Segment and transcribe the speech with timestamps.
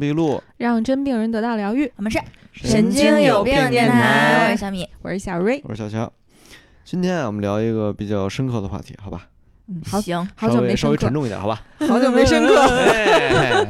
[0.00, 1.92] 闭路，让真病人得到疗愈。
[1.96, 2.18] 我们是
[2.52, 4.88] 神经有病电电台，我是小米。
[5.02, 6.10] 我是小瑞，我是小强。
[6.84, 9.28] 今天啊，我们聊一个比较深刻的话题，好吧？
[9.68, 11.62] 嗯，好行，好久没稍微稍微沉，重一点，好吧？
[11.86, 12.58] 好久没深刻。
[12.62, 13.66] 哎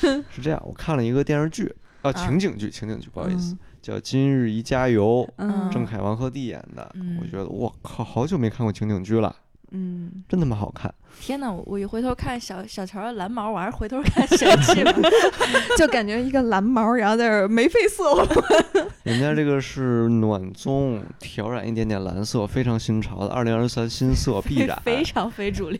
[0.30, 6.88] 是这样，我看了一个电视剧啊，啊情景剧，情景剧，不好意思，叫《今日宜加油》，嗯，郑恺、王鹤棣演的。
[6.94, 9.34] 嗯我觉得我靠，好久没看过情景剧了，
[9.72, 10.94] 嗯，真他妈好看。
[11.20, 11.50] 天哪！
[11.50, 14.92] 我我一回头看小小乔的蓝毛，我还是回头看神剧吧。
[15.76, 18.26] 就感觉一个蓝毛，然后在这儿眉飞色舞。
[19.02, 24.80] 人家这个是暖棕，调染一点点蓝色，非常新潮的，二零二三新色必染。
[24.84, 25.78] 非常非主流。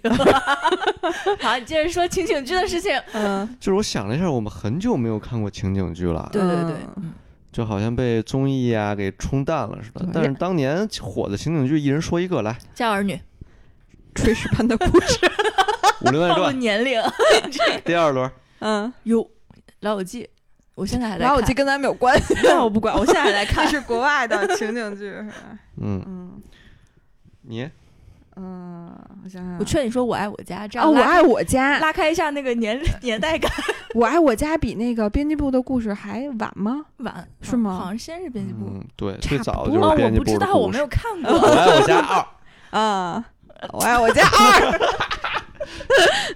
[1.41, 2.93] 好，你接着说情景剧的事情。
[3.13, 6.77] 嗯，就是我想了一下，我们很久没有看过情景剧了，对对对，
[7.53, 10.09] 就好像被综艺啊给冲淡了似的。
[10.13, 13.19] 但是当年火的情景剧，一人说一个来，家有儿女，
[14.17, 15.19] 炊事班的故事。
[16.09, 17.01] 《武林外传》年龄。
[17.85, 19.29] 第二轮，嗯，哟，
[19.81, 20.29] 老友记，
[20.75, 21.29] 我现在还在看。
[21.35, 23.67] 老友记跟咱没有关系， 那我不管，我现在还在那看。
[23.69, 25.59] 是国外的情景剧，是吧？
[25.81, 26.43] 嗯，嗯
[27.43, 27.69] 你
[28.37, 28.95] 嗯，
[29.25, 33.51] 我想想，我劝你说我爱我家，这啊，样拉我爱我家，拉开一下那个年年代感。
[33.95, 36.85] 我爱我家比那个编辑部的故事还晚吗？
[36.99, 38.67] 晚是吗好像先是编辑部。
[38.67, 41.49] 嗯，对，差最早不多哦，我就是编辑不知道，我没有看我过。
[41.49, 42.27] 爱我家二。
[42.79, 43.25] 啊，
[43.73, 44.79] 我爱我家 二。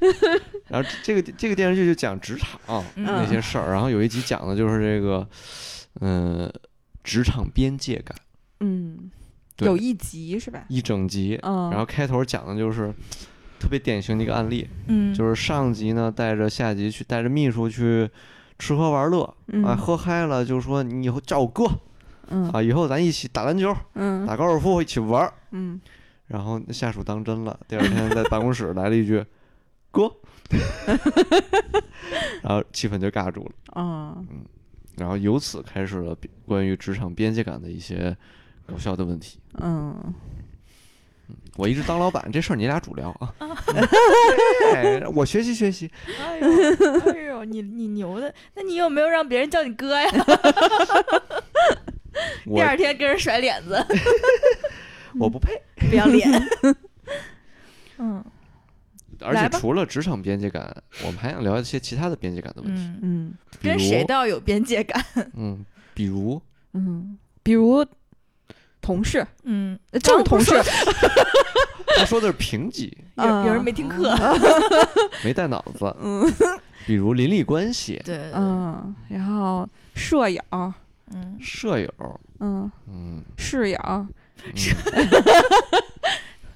[0.69, 2.59] 然后这个这个电视剧就讲职场
[2.97, 5.27] 嗯那些事儿，然后有一集讲的就是这个，
[6.01, 6.51] 嗯，
[7.05, 8.17] 职场边界感，
[8.61, 9.11] 嗯，
[9.59, 10.65] 有一集是吧？
[10.69, 11.39] 一整集。
[11.43, 12.93] 嗯，然后开头讲的就是
[13.59, 18.09] 特别典型的一个案例，嗯，就是上级呢带着下级去带着秘书去
[18.59, 21.65] 吃喝玩乐，嗯啊，喝嗨了就说你以后叫我哥
[22.29, 25.33] 嗯啊，以后咱一起打篮球、嗯打高尔夫，一起玩儿。
[25.51, 25.81] 嗯，
[26.31, 29.25] 然后下属当真了，第二天在办公室来了一句
[29.91, 30.09] “哥
[32.41, 33.53] ”，然后气氛就尬住了。
[33.75, 34.25] 嗯
[34.97, 38.17] 然后由此开始了关于职场边界感的一些
[38.67, 39.41] 搞笑的问题。
[39.55, 40.15] 嗯，
[41.57, 43.35] 我一直当老板，这事儿你俩主聊啊。
[44.75, 45.91] 哎，我学习学习。
[46.21, 46.47] 哎呦，
[47.13, 50.09] 哎呦，你你牛的，那你有没有让别人叫你哥呀？
[52.45, 53.83] 第二天跟人甩脸子，
[55.19, 55.61] 我不配。
[55.89, 56.31] 不要脸。
[57.99, 58.25] 嗯
[59.23, 62.83] 而且除了职场边界感，我们还想聊一些其他的边界感的问题。
[62.83, 65.05] 嗯，嗯比如跟谁都要有边界感。
[65.35, 65.63] 嗯，
[65.93, 66.41] 比如
[66.73, 67.85] 嗯，比如
[68.81, 70.55] 同事，嗯，呃就是同事，
[71.99, 74.11] 他 说的是评级，有有人没听课。
[75.23, 75.95] 没带脑子。
[76.01, 76.25] 嗯
[76.87, 80.41] 比如邻里关系、对，嗯，然后舍友，
[81.13, 84.09] 嗯，舍友，嗯，嗯，室友，嗯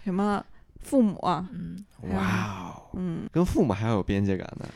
[0.05, 0.45] 什么
[0.83, 1.19] 父母，
[1.53, 1.77] 嗯，
[2.13, 4.67] 哇哦，嗯，跟父母还要有边界感呢。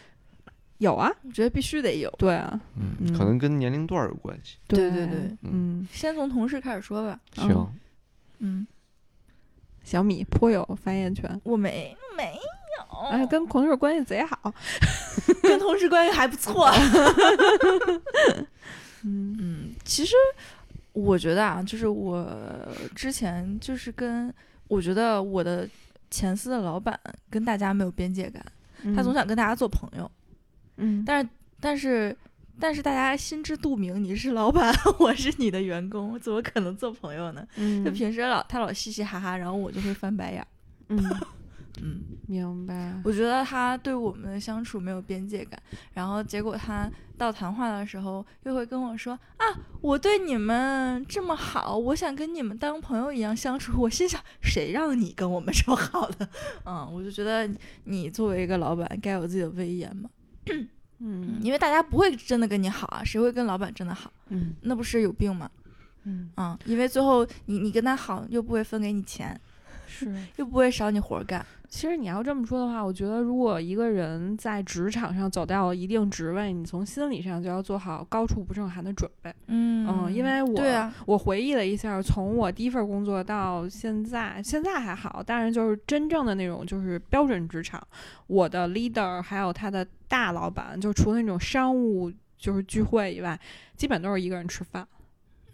[0.78, 2.08] 有啊，我觉得必须得有。
[2.18, 3.12] 对啊，嗯，嗯。
[3.12, 4.56] 可能跟年龄段儿有关系。
[4.68, 4.90] 对。
[4.90, 7.18] 对对嗯，先从同事开始说吧。
[7.36, 7.48] 嗯。
[7.48, 7.72] 行，
[8.38, 8.66] 嗯，
[9.82, 12.38] 小米颇有发言权，我没没
[12.78, 14.54] 有，哎，跟同事关系贼好，
[15.42, 16.70] 跟同事关系还不错。
[19.02, 19.36] 嗯。
[19.40, 20.14] 嗯，其实
[20.92, 22.26] 我觉得啊，就是我
[22.94, 24.32] 之前就是跟
[24.66, 25.68] 我觉得我的
[26.10, 26.98] 前司的老板
[27.30, 28.44] 跟大家没有边界感，
[28.96, 30.10] 他总，想跟大家做朋友，
[30.76, 31.28] 嗯，但是
[31.60, 32.16] 但是
[32.60, 37.46] 但是大家心知肚明，你是老板， 我是你的员工，怎么可能做朋友呢？
[37.56, 40.46] 嗯就平时老他老嘻嘻哈哈，然后我就会翻白眼儿。
[40.88, 40.98] 嗯，
[41.82, 45.60] 嗯，明白，我觉得他对我们的相处没有边界感，
[45.92, 49.44] 然后结果他到谈话的时候又会跟我说啊，
[49.80, 53.80] 我对你们这么好，我想跟你们当朋友一样相处。
[53.80, 56.28] 我心想，谁让你跟我们这么好的？
[56.64, 57.48] 嗯，我就觉得
[57.84, 60.08] 你作为一个老板，该有自己的威严嘛。
[60.46, 60.68] 嗯，
[60.98, 64.12] 嗯因为大家不会真的跟你好啊，谁会跟老板真的好？
[64.28, 65.50] 嗯那不是有病吗？
[66.04, 69.38] 嗯，嗯，因为最后你你跟他好，又不会分给你钱，
[69.98, 70.14] 是。
[70.36, 71.44] 又不会少你活儿干。
[71.70, 79.30] 其实你要这么说的话，我觉得如果一个人在职场上走到一定职位，你从心理上就要做好高处不胜寒的准备。
[79.48, 87.86] 嗯嗯，因为我我回忆了一下，从我第一份工作到现在，现在还好，但是就是真正的那种就是标准职场，
[88.28, 93.38] 我的 leader 还有他的大老板，就除了那种商务就是聚会以外，
[93.76, 94.88] 基本都是一个人吃饭。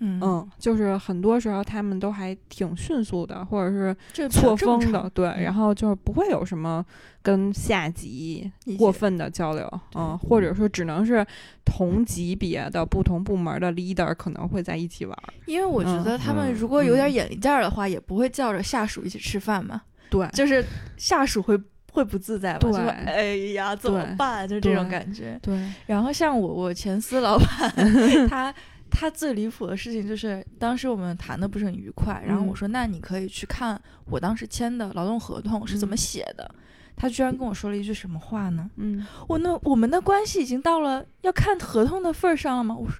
[0.01, 6.85] 嗯嗯，就是很多时候他们都还挺迅速的，或者是这错峰的，对，嗯然后就是不会有什么
[7.23, 11.25] 跟下级过分的交流，嗯，或者说只能是
[11.65, 19.83] 同级别的不同部门的 leader 可能会在一起玩儿，因为我觉得他们如果有点眼力见儿的话，也不会叫着下属一起吃饭嘛。
[20.11, 20.65] 对，就是
[20.97, 21.59] 下属会
[21.91, 22.59] 会不自在吧？
[22.61, 24.47] 就对哎呀，怎么办？
[24.47, 25.39] 就这种感觉。
[25.43, 27.73] 对，然后像我我前司老板，
[28.29, 28.55] 他
[28.97, 36.49] 他最离谱的事情就是，当时我们谈的不是很愉快，然后我嗯说那你可以去看我当时签的劳动合同是怎么嗯写的。
[36.97, 38.71] 他居然跟我说了一句什么话呢？
[38.77, 42.77] 嗯，我那我们的关系已经到了要看合同的份儿上了吗？
[42.79, 42.97] 我说。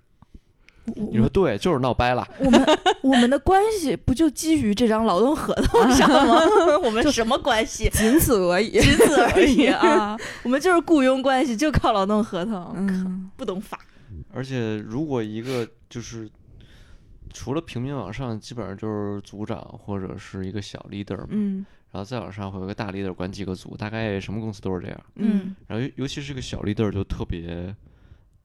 [0.97, 2.29] 我你说对，就是闹掰了。
[2.39, 6.41] 我们我们的关系不就基于这张劳动合同上吗？
[6.85, 7.89] 我们什么关系？
[7.89, 8.73] 仅此而已。
[8.73, 10.15] 仅此而已啊！
[10.45, 13.79] 我们就是雇佣关系，就靠劳动合同，嗯不懂法。
[14.35, 16.29] 而且如果一个就是
[17.33, 25.01] 除了平民往上，基本上就是组长或者是一个小 leader 嘛，嗯然后再往上会有个大 leader 管几个组，大概什么公司都是这样。
[25.15, 27.75] 嗯然后尤尤其是个小 leader 就特别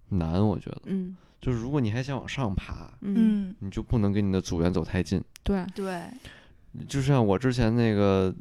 [0.09, 5.23] 难，我觉得，嗯就是如果你还想往上爬，嗯，嗯，你就不能跟你的组员走太近。
[5.41, 6.03] 对，对，
[6.87, 8.33] 就像我之前那个，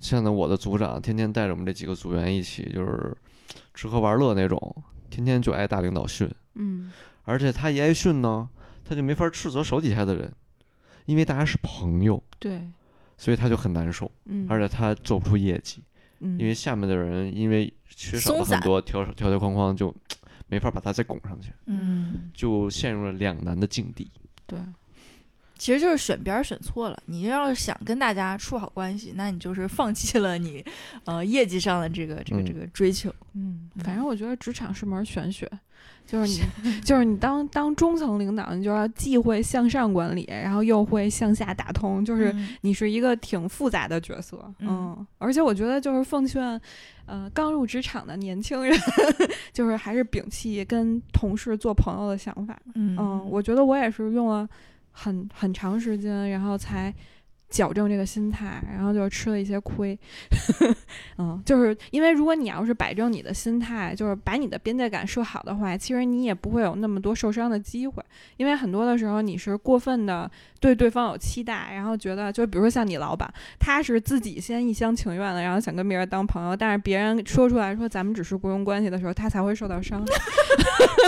[0.00, 3.16] 现在我的组长天天带着我们这几个组员一起，就是
[3.74, 6.28] 吃喝玩乐那种，天天就挨大领导训，
[6.58, 6.92] 嗯。
[7.24, 8.48] 而且他一挨训呢，
[8.84, 10.32] 他就没法斥责手底下的人，
[11.06, 12.70] 因为大家是朋友，对，
[13.16, 15.82] 所以他就很难受，嗯，而且他做不出业绩，
[16.20, 16.38] 嗯。
[16.38, 19.94] 因为下面的人因为缺少了很多条条条框框，就
[20.46, 24.10] 没法把他再拱上去，嗯，就陷入了两难的境地。
[24.46, 24.58] 对，
[25.58, 26.98] 其实就是选边儿选错了。
[27.06, 30.64] 你要是想跟大家处好关系，那你就是放弃了你
[31.04, 32.60] 呃业绩上的这个这个这嗯。
[32.60, 33.12] 个追求。
[33.34, 35.48] 嗯，反正我觉得职场是门玄学，
[36.06, 42.32] 就是你就是你当当中层领导，你就要既会向上管理，然后又会向下打通，就是。
[42.32, 44.68] 嗯你是一个挺复杂的角色，嗯。
[44.68, 46.60] 嗯，而且我觉得就是奉劝，
[47.06, 48.76] 呃，刚入职场的年轻人，
[49.52, 54.48] 就是还是摒弃跟同事做朋友的想法，嗯嗯，我觉得我也是用了
[55.00, 56.92] 很很长时间，然后才
[57.50, 59.98] 矫正这个心态，然后就吃了一些亏。
[61.18, 68.02] 嗯，就是因为如果你要是摆正你的心态，就是把你的边界感设好的话，其实你也不会有那么多受伤的机会。
[68.36, 70.30] 因为很多的时候你是过分的
[70.60, 80.06] 对对方有期待，然后觉得就比如说像你老板，他是自己先一厢情愿的，然后想跟别人当朋友，但是别人说出来说咱们只是雇佣关系的时候，他才会受到伤 害。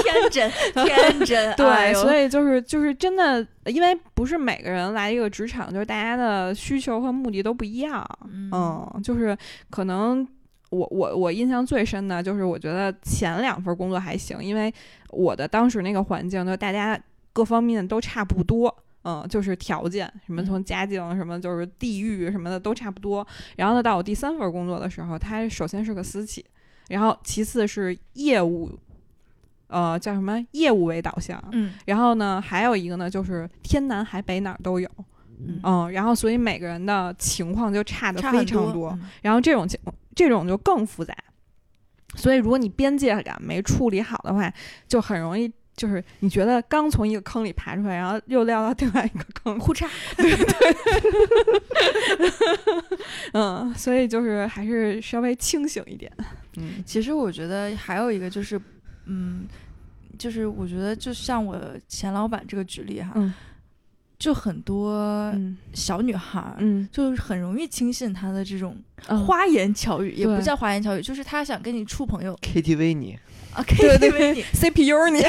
[0.02, 0.50] 天真
[0.84, 8.04] 天真， 对，哎所以就是就是真的，因为不是每个人来一个职场，就是大家的需求和目的都不一样。
[8.28, 9.36] 嗯嗯，就是
[9.70, 10.26] 可能
[10.70, 14.72] 我我我印象最深的就是，我觉得前两份工作还行，因为
[15.10, 17.00] 我的当时那个环境，就大家
[17.32, 18.74] 各方面都差不多。
[19.02, 23.26] 嗯，就是条件什么，嗯从家境什么，就是地域什么的都差不多。
[23.56, 26.44] 然后呢，到我第三份工作的时候，它首先是个私企，
[26.90, 28.70] 然后其次是业务，
[29.68, 34.86] 呃，叫什么业务为导向，嗯然后呢，还有一个呢，就是天南海北哪儿都有，
[35.46, 35.60] 嗯。
[35.62, 39.08] 嗯，然后所以每个人的情况就差的非常多，嗯。
[39.22, 39.78] 然后这种情
[40.14, 41.14] 这种就更复杂，
[42.16, 44.52] 所以如果你边界感没处理好的话，
[44.86, 49.88] 就很容易就是你觉得刚从一个坑里爬出来，然后又掉到另外一个坑，互差。
[53.32, 56.12] 嗯，所以就是还是稍微清醒一点，
[56.58, 56.82] 嗯。
[56.84, 58.60] 其实我觉得还有一个就是，
[59.06, 59.46] 嗯，
[60.18, 61.58] 就是我觉得就像我
[61.88, 63.32] 前老板这个举例哈，嗯
[64.20, 64.92] 就很多
[65.34, 65.56] 嗯。
[65.74, 66.54] 小女孩儿。
[66.58, 66.88] 嗯。
[66.92, 68.76] 就是很容易轻信他的这种
[69.08, 69.18] 嗯。
[69.26, 73.18] 花言巧语，也不叫花言巧语，就是他想跟你处朋友 KTV 你
[73.52, 75.20] 啊，对对 KTV 你，CPU 你，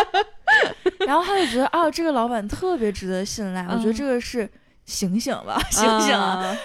[1.06, 3.94] 然后他就觉得哦，这个老板特别值得信赖，我觉得嗯。
[3.94, 4.48] 这个是
[4.86, 6.56] 醒醒吧，醒醒啊，啊，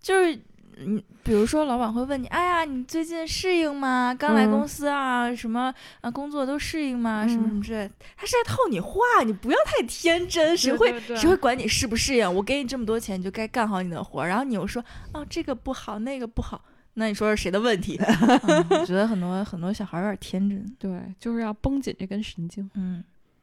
[0.00, 0.38] 就是
[0.80, 4.14] 嗯，比如说老板会问你，哎呀，你最近适应吗？
[4.18, 7.26] 刚来嗯公司啊，什么啊工作都适应吗？
[7.28, 12.34] 什么什么嗯之类的，他是在套你话，你不要太天真，谁会谁会管你适不适应？
[12.34, 14.82] 我给你这么多钱，你就该干好你的活儿，然后你又说
[15.12, 16.64] 哦这个不好，那个不好。
[16.94, 17.96] 那你说是谁的问题？
[17.98, 23.02] 嗯我觉得很多很多小孩儿有点天真，对，就是要绷紧这根神经，嗯，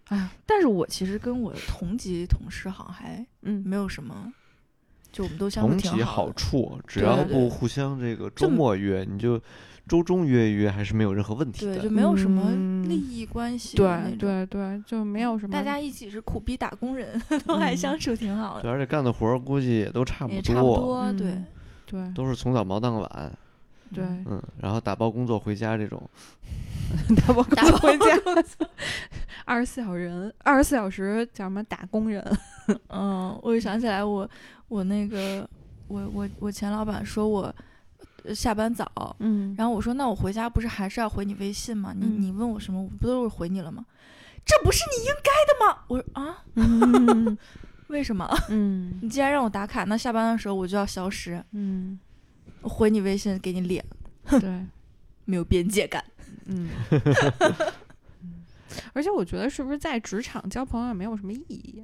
[0.10, 4.32] 哎，但是我其实跟我的同级同事好像还嗯没有什么，
[5.18, 6.06] 就我们都相挺好的。
[6.06, 9.42] 好处，只要不互相这个周末约，你就
[9.88, 11.90] 周中约一约还是没有任何问题对，的就。
[11.90, 14.16] 没有什么嗯利益关系对。
[14.20, 20.98] 对对，就没有什么大家一起是苦逼打工人， 都还嗯相处挺好对，的，而且干的活儿估计也都差不多差不多。
[21.06, 21.34] 嗯对，
[21.88, 23.32] 对都是从早忙到晚，
[23.94, 26.02] 对，嗯，然后打包工作回家这种，
[27.26, 28.06] 打包打包回家，
[29.46, 32.22] 二十四小时，二十四小时叫什么打工人？
[32.90, 34.30] 嗯，我就想起来我我
[34.84, 35.48] 那个
[35.88, 37.54] 我我我前老板说我
[38.24, 41.94] 呃下班早，嗯然后我说那我回家不是还是要回你微信吗？
[41.96, 43.86] 你嗯你问我什么，我不都是回你了吗？
[44.46, 45.84] 这不是你应该的吗？
[45.88, 47.38] 我说啊， 嗯
[47.88, 48.28] 为什么？
[48.50, 51.44] 嗯你既然让我打卡，那下班的时候我就要消失。
[51.52, 52.00] 嗯
[52.62, 53.84] 回你微信给你脸，
[54.26, 54.66] 对，
[55.26, 56.04] 没有边界感。
[56.46, 56.70] 嗯。
[57.40, 57.54] 嗯
[58.94, 61.82] 而且我觉得是不是在职场交朋友也没有什么意义？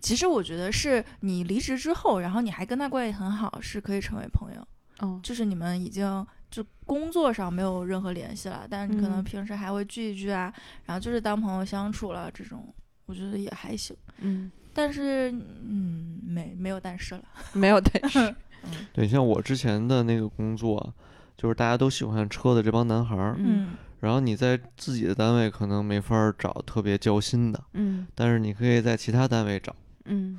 [0.00, 4.68] 其实我觉得是你离职之后，然后你还跟他关系很好，是可以成为朋友。
[5.00, 9.24] 嗯就是你们已经就工作上没有任何联系了，但是你可能嗯。
[9.24, 10.52] 平时还会聚一聚啊，
[10.86, 12.74] 然后就是当朋友相处了，这种
[13.06, 13.96] 我觉得也还行。
[14.18, 17.22] 嗯，但是，嗯，没没有但是了。
[17.54, 18.34] 没有但是，
[18.92, 20.92] 对，像我之前的那个工作，
[21.36, 29.74] 就是大家都喜欢车的这帮男孩儿，嗯然后你在自己的单位可能没法儿找特别交心的，嗯但是你可以在其他单位找，
[30.04, 30.38] 嗯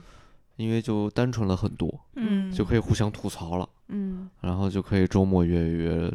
[0.55, 6.11] 因为就单纯了很多，嗯，就可以互相吐槽了，嗯然后就可以周末约一约，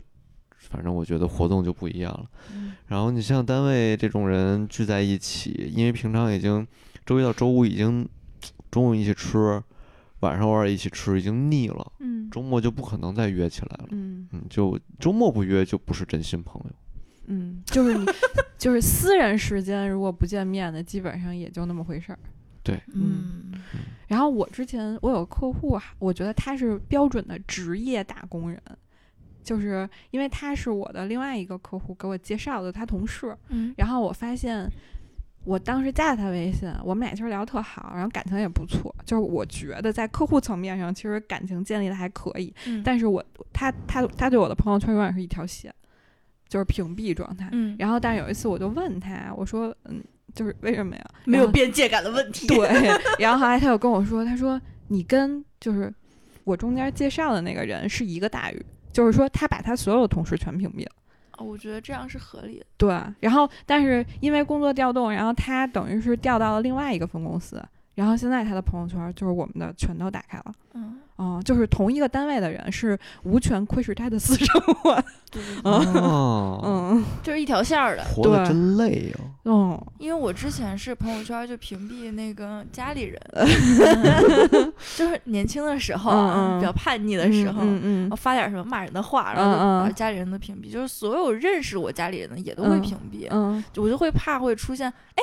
[0.58, 2.26] 反正我觉得活动就不一样了。
[2.52, 6.66] 嗯然后你像单位这种人聚在一起，因为平常已经
[7.06, 8.06] 周一到周五已经
[8.70, 9.62] 中午一起吃，
[10.20, 13.88] 晚上偶尔一起吃，已经腻了，嗯周末就不可能再约起来了。
[13.90, 16.70] 嗯嗯，就周末不约就不是真心朋友。
[17.26, 18.04] 嗯，就是你，
[18.58, 22.18] 就是私人时间如果不见面的，基本上也就那么回事儿。
[22.94, 23.52] 嗯
[24.06, 28.60] 然后我之前我有个客户啊，我觉得他是标准的职业打工人，
[29.42, 34.70] 就是因为他是我的另外一个客户给我介绍的他同事，嗯然后我发现。
[35.46, 38.96] 我当时加了他微信，我们俩其实聊得特好，然后感情也不错。
[39.04, 42.50] 就是我觉得在客户层面上，其实感情建立的还可以。
[42.66, 45.70] 嗯，但是我他他他对我的朋友圈永远是一条线，
[46.54, 47.48] 就是屏蔽状态。
[47.50, 50.00] 嗯，然后，但是有一次我就问他，我说，嗯，
[50.36, 51.04] 就是为什么呀？
[51.24, 52.46] 没有边界感的问题。
[52.46, 52.68] 对，
[53.18, 55.92] 然后后来他又跟我说，他说你跟就是
[56.44, 60.92] 我中间介绍的那个人是一个待遇，就是说他把他所有的同事全屏蔽了。
[61.38, 62.66] 哦我觉得这样是合理的。
[62.76, 67.60] 对，然后但是因为工作调动，然后他等于是调到了另外一个分公司，
[67.94, 70.52] 然后现在他的朋友圈就是我们的全都打开了。
[70.76, 74.94] 嗯，嗯，就是同一个单位的人是无权窥视他的私生活。
[75.30, 78.02] 对对对，哦， 嗯就是一条线儿的。
[78.04, 79.20] 活得对真累啊！
[79.44, 83.20] 嗯因为我之前是朋友圈就屏蔽那个家里人，
[84.96, 95.22] 就是年轻的时候啊，比较叛逆的时候，嗯嗯我发点什么骂人的话，然后把家里人都屏蔽，就是所有认识我家里人的也都会嗯屏蔽，嗯就我就会怕会出现，哎，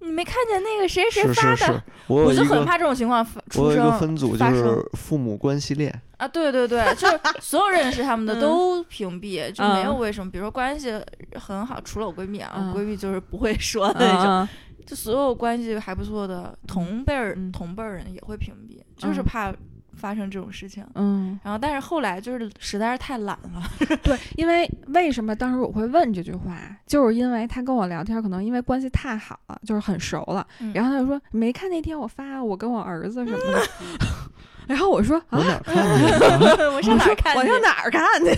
[0.00, 1.56] 你没看见那个谁谁发的？
[1.56, 6.02] 是是，我我就很怕这种情况发出我有一个生分组，就发生是父母关系链。
[6.16, 6.28] 啊！
[6.28, 10.92] 对对对，就是所有认识他们的嗯都屏蔽，就没有嗯为什么，比如说关系
[11.34, 14.48] 很好，除了我闺蜜啊，嗯我闺蜜就是不会说的那种，嗯
[14.86, 19.54] 就所有关系还不错的同辈儿、嗯同辈儿人也会屏蔽，就是嗯怕
[20.00, 20.84] 发生这种事情。
[20.94, 23.62] 嗯，然后，但是后来就是实在是太懒了，
[24.02, 33.60] 对，因为为什么当时我会问这句话，就是因为他跟我聊天，可能因为关系太好了，就是很熟了，嗯然后他就说没看那天我发我跟我儿子什么的，
[34.66, 35.44] 然后我说啊我。
[35.44, 36.72] 哪看见了？
[36.74, 37.40] 我上哪儿看去？
[37.40, 38.30] 我上哪儿看去？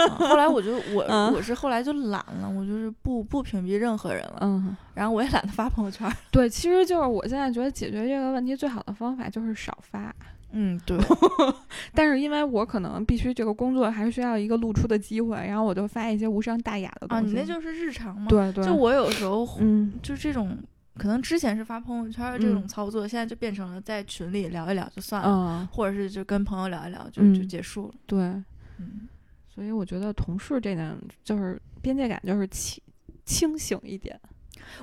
[0.00, 6.10] 嗯后来我就我、嗯我是后来就懒了，我就是不不屏蔽任何人了，嗯，然后我也懒得发朋友圈。
[6.30, 10.14] 对，其实就是我现在觉得解决这个问题最好的方法就是少发。
[10.52, 10.98] 嗯，对，
[11.94, 17.28] 但是因为我可能必须这个工作还是需要一个露出的机会，然后我就发一些无伤大雅的东啊，西。
[17.28, 18.26] 你那就是日常嘛。
[18.28, 20.56] 对对，就我有时候嗯就这种，
[20.96, 27.94] 可能之前是发朋友圈儿这种嗯操作，现在就变成了在群里聊一聊就算了，嗯或者是就跟朋友聊一聊就、嗯就结束了。
[28.06, 28.18] 对，
[28.78, 29.08] 嗯，
[29.48, 32.82] 所以我觉得同事这点就是边界感就是清
[33.24, 34.18] 清醒一点。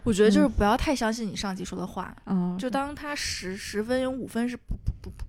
[0.04, 5.24] 我觉得就是嗯不要太相信你上级说的话，嗯，就当他十十分有五分是不不不不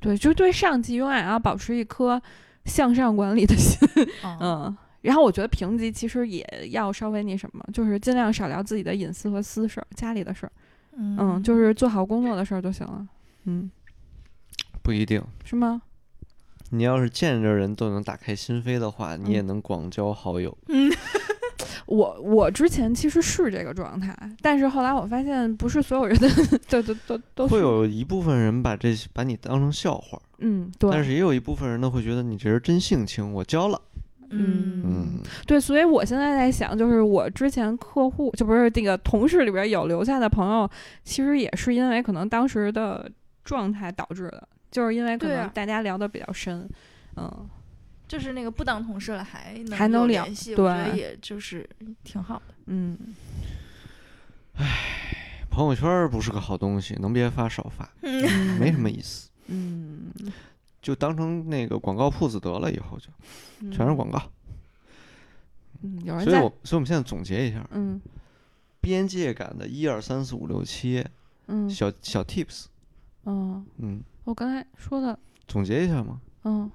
[0.00, 2.20] 对，就对上级永远要保持一颗
[2.64, 3.78] 向上管理的心。
[4.22, 10.52] 嗯 嗯，然后我觉得评级其实也要稍微那什么，就是尽量少聊自己的隐私和私事儿、家里的事儿。
[10.98, 13.06] 嗯嗯，就是做好工作的事儿就行了。
[13.44, 13.70] 嗯，
[14.82, 15.22] 不一定。
[15.44, 15.82] 是吗？
[16.70, 20.56] 你要是见着人都能打开心扉的话，你也嗯能广交好友。
[21.86, 26.28] 我我之前其实是这个状态，但是后来我发现不是所有人的
[26.68, 33.80] 都都都都会有一部分人把这把你当成笑话，嗯对，但是也有一部分人呢会觉得你这人真性情，我交了。
[34.28, 40.68] 嗯嗯，对，所以我现在在想，就是我之前客户就不是这个同事里边有留下的朋友，
[41.04, 43.08] 其实也是因为可能当时的
[43.44, 46.68] 状态导致的，就是因为可能大家聊得比较深，
[47.16, 47.30] 嗯，
[48.08, 51.68] 就是那个不当同事了还能还能联系，我对觉得也就是
[52.04, 52.54] 挺好的。
[52.66, 52.96] 嗯，
[54.54, 54.64] 唉
[55.50, 60.12] 朋友圈儿不是个好东西，能别发少发，嗯没什么意思，嗯，
[60.82, 63.08] 就当成那个广告铺子得了，以后就
[63.60, 64.22] 嗯，全是广告。
[65.82, 66.14] 嗯，有。
[66.14, 68.00] 人所以我，所以我们现在总结一下，嗯
[68.80, 71.04] 边界感的一二三四五六七
[71.46, 71.68] 嗯。
[71.68, 72.66] 小小 tips，
[73.24, 76.20] 嗯，嗯，我刚才说的，总结一下嘛。
[76.44, 76.70] 嗯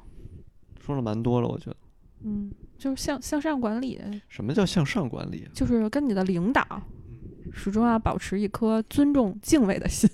[0.83, 1.75] 说了蛮多了，我觉得。
[2.23, 5.47] 嗯，就是向向上管理，什么叫向上管理？
[5.53, 6.65] 就是跟你的领导
[7.53, 10.09] 始终要保持一颗尊重、敬畏的心，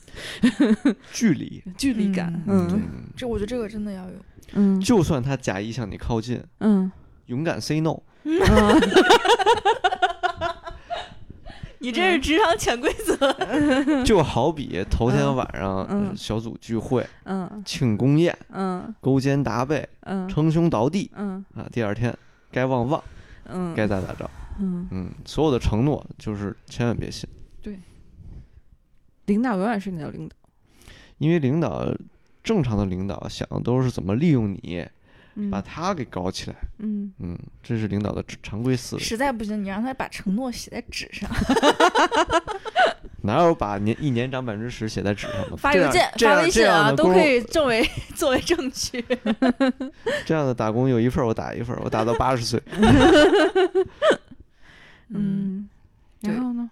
[1.11, 1.61] 距离。
[1.77, 2.43] 距离感。
[2.47, 2.81] 嗯
[3.15, 4.15] 这我觉得这个真的要有。
[4.53, 6.89] 嗯就算他假意向你靠近，嗯
[7.25, 7.99] 勇敢 say no。
[8.23, 8.39] 嗯，
[11.79, 14.03] 你这是职场潜规则。
[14.03, 18.93] 就好比头天嗯晚上小组聚会、嗯庆功宴、嗯。
[19.01, 20.27] 勾肩搭背、嗯。
[20.27, 21.43] 称兄道弟嗯。
[21.55, 22.15] 啊，第二天
[22.51, 23.03] 该忘忘，
[23.45, 24.29] 嗯，该咋咋着。
[24.59, 27.29] 嗯，嗯，所有的承诺就是千万别信，
[27.61, 27.79] 对。
[29.25, 30.35] 领导永远是你的领导。
[31.17, 31.87] 因为领导
[32.43, 34.87] 正常的领导想的都是怎么利用你，
[35.35, 35.51] 嗯。
[35.51, 36.55] 把他给搞起来。
[36.79, 37.11] 嗯。
[37.19, 39.01] 嗯，这是领导的常规思维。
[39.01, 41.29] 实在不行，你让他把承诺写在纸上，
[43.27, 45.57] 哪有把年一年涨百分之十写在纸上的？
[45.57, 49.05] 发邮件、发微信啊，都可以作为 作为证据。
[50.25, 52.61] 这样的打工有一份儿我打一份儿，我打到八十岁。
[55.09, 55.67] 嗯，
[56.21, 56.69] 然后呢？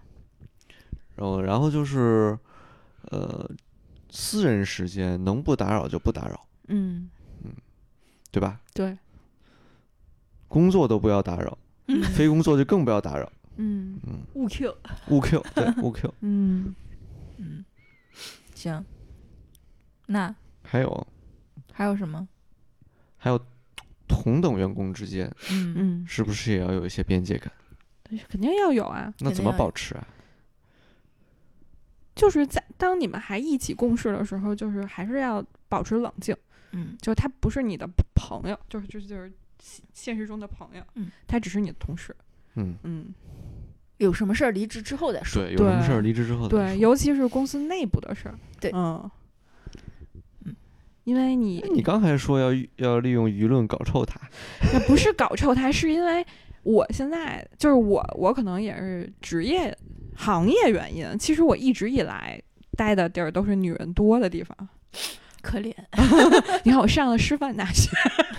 [1.15, 2.37] 然后，然后就是，
[3.11, 3.49] 呃，
[4.09, 7.09] 私人时间能不打扰就不打扰，嗯，
[8.31, 8.59] 对吧？
[8.73, 8.97] 对，
[10.47, 11.57] 工作都不要打扰，
[11.87, 13.31] 嗯非工作就更不要打扰。
[13.57, 14.75] 嗯嗯，勿 Q。
[15.09, 16.13] 勿 Q，对，勿 Q。
[16.21, 16.75] 嗯
[17.37, 17.63] 嗯，
[18.53, 18.83] 行。
[20.07, 20.33] 那
[20.63, 21.07] 还有，
[21.71, 22.27] 还有什么？
[23.17, 23.39] 还有
[24.07, 27.51] 同等员工之间，嗯嗯，是不是也要有一些边界感？
[28.29, 29.11] 肯定要有啊。
[29.19, 30.07] 那怎么保持啊？
[32.15, 36.35] 就是在当你们还一起共事的时候，就是还是要保持冷静。
[36.77, 42.15] 嗯就他不是你的朋友，就是就是就是现现实中的朋友，嗯，他只是你的同事。
[42.55, 43.13] 嗯，嗯，
[43.97, 45.41] 有什么事儿离职之后再说。
[45.43, 48.35] 对，有什么事儿离职之后再对，说尤其是公司内部的事儿。
[48.59, 49.09] 对嗯
[50.45, 50.55] 嗯，
[51.03, 54.19] 因为你哎你刚才说要要利用舆论搞臭他，
[54.73, 56.25] 那不是搞臭他，是因为
[56.63, 59.75] 我现在就是我，我可能也是职业
[60.15, 61.17] 行业原因。
[61.17, 62.41] 其实我一直以来
[62.77, 64.55] 待的地儿都是女人多的地方。
[65.45, 65.71] 可怜。
[66.65, 67.89] 你看，我上了师范大学，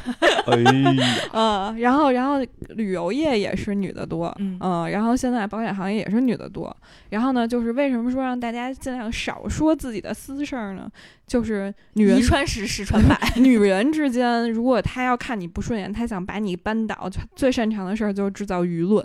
[0.50, 0.94] 哎呀，
[1.32, 4.58] 嗯，然后然后旅游业也是女的多，嗯
[4.90, 6.74] 然后现在保险行业也是女的多。
[7.10, 10.90] 然后呢，就是为什么说让大家尽量少说自己的私事儿呢？
[11.26, 13.18] 就是女人遗传十，十传百。
[13.36, 19.04] 女人之间，如果她要看你不顺眼，她想把你扳倒，最擅长的事儿就是制造舆论，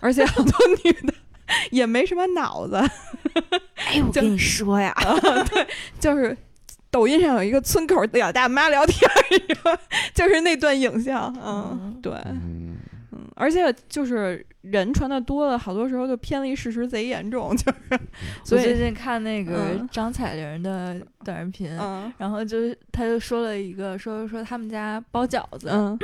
[0.00, 0.52] 而且好多
[0.84, 1.14] 女的
[1.70, 2.76] 也没什么脑子，
[3.76, 4.94] 哎，我跟你说呀，
[5.50, 5.66] 对
[5.98, 6.36] 就是。
[6.94, 9.78] 抖音上有一个村口俩大妈聊天儿，
[10.14, 11.98] 就是那段影像，嗯，嗯。
[12.00, 12.76] 对，嗯，
[13.10, 17.98] 嗯，而且就是人传的多了，好多时候就偏离事实贼严重，就是，我
[18.44, 19.88] 所以，最近看那个嗯。
[19.90, 22.12] 张彩玲的短视频，嗯。
[22.16, 25.98] 然后就他就说了一个说说他们家包饺子，嗯。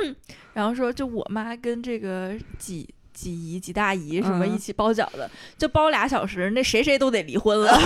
[0.53, 7.71] 然后说就我妈跟这个几几姨几大姨什么嗯一起包饺子，就包俩小时，那谁谁都得离婚了。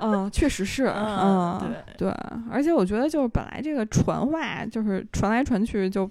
[0.00, 2.08] 嗯，确实是，嗯嗯，对，
[2.50, 6.08] 而且我觉得就是本来这个传话就是传来传去就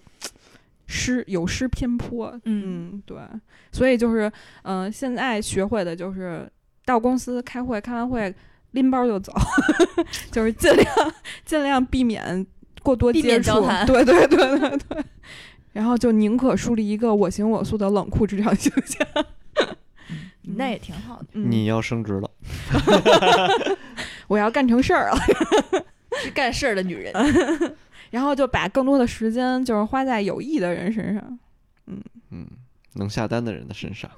[0.88, 3.18] 失有失偏颇，嗯嗯，对，
[3.72, 4.32] 所以就是
[4.64, 6.50] 嗯、呃现在学会的就是
[6.86, 8.34] 到公司开会，开完会
[8.72, 9.32] 拎包就走，
[10.32, 11.14] 就是尽量
[11.46, 12.46] 尽量避免
[12.82, 15.04] 过多避接触，免交谈对对对对对。
[15.74, 19.06] 然后就宁可树立一个我行我素的冷酷职场形象。
[20.56, 22.30] 那也挺好的，嗯你要升职了，
[24.28, 25.18] 我要干成事儿了，
[26.22, 27.14] 是干事儿的女人。
[28.12, 31.40] 然后就把更多的时间就是花在有益的人身上，
[31.88, 32.46] 嗯，
[32.96, 34.12] 能下单的人的身上，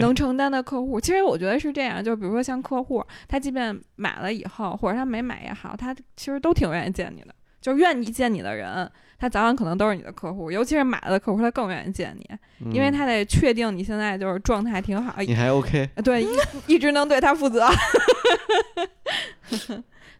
[0.00, 0.98] 能承担的客户。
[1.00, 7.34] 其实我觉得是这样，就比如说像客户，他即便买了以后，或者他没买也好，他其实都挺愿意见你的。
[7.60, 12.26] 就是愿意见你的人，他早晚可能都是你的客户，尤其是买了的客户，他更愿意见你，
[12.72, 16.28] 因为嗯他得确定你现在就是状态挺好，你还 OK，对，一
[16.66, 17.68] 一直能对他负责，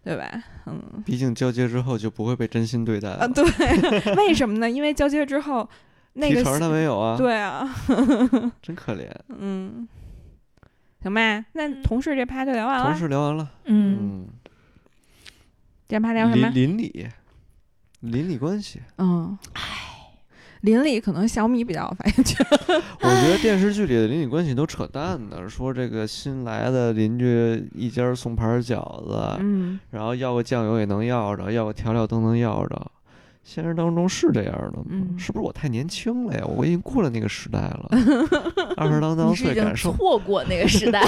[0.04, 0.30] 对吧？
[0.66, 3.28] 嗯，毕竟交接之后就不会被真心对待啊，了。
[3.28, 3.44] 对，
[4.16, 4.68] 为什么呢？
[4.70, 5.66] 因为交接之后，
[6.14, 7.66] 那个提成他没有啊，对啊，
[8.60, 9.08] 真可怜。
[9.28, 9.88] 嗯，
[11.02, 14.26] 行吧，那嗯同事这趴就聊完了同，事聊完了，嗯，嗯，
[15.88, 16.76] 这趴聊什么邻？
[16.76, 17.08] 邻里，
[18.00, 19.38] 邻里关系，嗯，
[20.62, 22.46] 邻里可能小米比较有发言权，
[23.00, 32.90] 我觉得电视剧里的邻里关系都扯淡的，说这个新来的邻居一家送盘饺子，嗯，然后要个酱油也能要着，要个调料都能要着。
[33.42, 34.84] 现实当中是这样的吗？
[34.90, 36.44] 嗯是不是我太年轻了呀？
[36.44, 37.88] 我已经过了那个时代了，
[38.76, 39.92] 二十郎当你是已经岁感受。
[39.94, 41.00] 错过那个时代。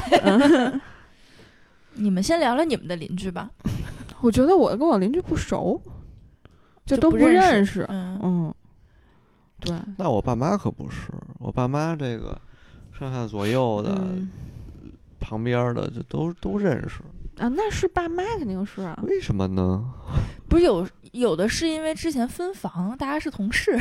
[1.94, 3.50] 你们先聊聊你们的邻居吧。
[4.22, 5.78] 我觉得我跟我邻居不熟，
[6.96, 8.54] 就都不认认识嗯嗯，
[9.60, 12.40] 对，那我爸妈可不是，我爸妈这个
[12.98, 14.30] 上下左右的、嗯
[15.24, 16.98] 旁边儿的就都都认识，
[17.38, 19.88] 啊，那是爸妈肯定是啊，为什么呢？
[20.50, 23.78] 不是有有的是因为之前分房，大家是同事，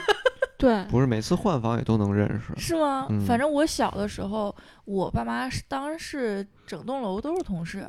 [0.58, 3.06] 对，不是每次换房也都能认识，是吗？
[3.08, 3.24] 嗯。
[3.24, 7.88] 反正我小的时候，我爸妈是当时是整栋楼都是同事，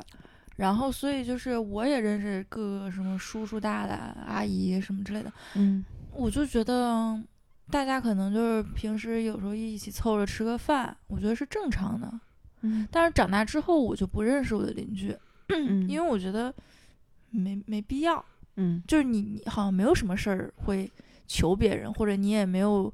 [0.56, 7.20] 然后所以就是我也认识各个什么叔叔、大大、阿姨什么之类的，嗯我就觉得
[7.70, 12.12] 大家可能就是平时有时候一起凑着吃个饭，我觉得是正常的。
[12.62, 15.16] 嗯但是长大之后，我就不认识我的邻居，
[15.48, 16.54] 嗯， 因为我觉得
[17.30, 18.24] 没没必要。
[18.56, 20.88] 嗯就是你你好像没有什么事儿会
[21.26, 22.92] 求别人，或者你也没有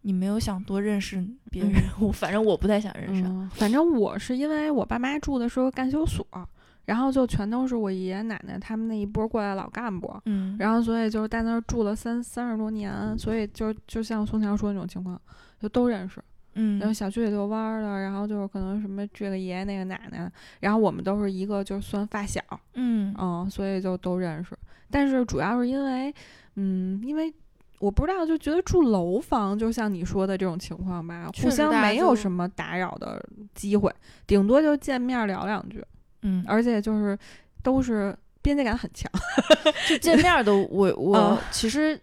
[0.00, 1.74] 你没有想多认识别人。
[2.00, 3.22] 我反正我不太想认识。
[3.24, 6.26] 嗯，反正我是因为我爸妈住的时候干休所，
[6.88, 15.20] 然后就全都是我爷爷奶奶他们那一波过来老干部，嗯，然后所以就是在那儿住了三三十多年，所以就就像宋强说的那种情况，
[15.60, 16.18] 就都认识。
[16.54, 22.40] 嗯然后小区里遛弯儿的，然后就是可能什么这个爷爷那个奶奶，然后我们都是一个就是算发小，
[22.72, 24.58] 嗯嗯，所以就都认识。
[24.90, 26.12] 但是主要是因为，
[26.56, 27.32] 嗯，因为
[27.80, 33.22] 我不知道，就觉得住楼房，就像你说的这种情况吧，互相没有什么打扰的
[33.54, 33.94] 机会，
[34.26, 35.84] 顶多就见面聊两句，
[36.22, 37.18] 嗯，而且就是
[37.62, 39.10] 都是边界感很强。
[39.88, 42.00] 就见面儿都我我嗯其实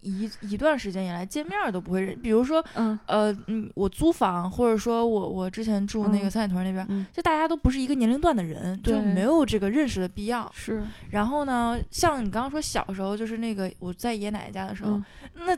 [0.00, 6.86] 一一段时间以来见面儿都不会认，比如说嗯呃嗯，我租房或者说我我之前住那个嗯三里屯那边。
[6.88, 10.48] 嗯，就大家都不是一个年龄段的人，就没有这个认识的必要。
[10.54, 15.56] 是，然后呢，像你刚刚说小时候，就是那个我在爷爷奶奶家的时候，嗯那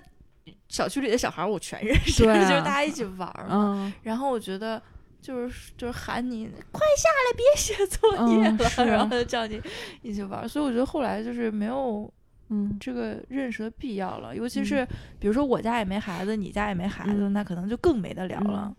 [0.69, 3.75] 小区里的小孩儿我全认识， 就是大家一起玩儿嘛。
[3.77, 4.81] 嗯然后我觉得
[5.21, 9.61] 就是就是喊你快下来，别写作业了， 然后就叫你
[10.03, 10.49] 一起玩儿。
[10.49, 12.11] 所以我觉得后来就是没有
[12.49, 14.89] 嗯这个认识的必要了，尤其是嗯
[15.21, 18.65] 比如说我家也没孩子，你家也没孩子，嗯那可能就更没得聊了。
[18.67, 18.77] 嗯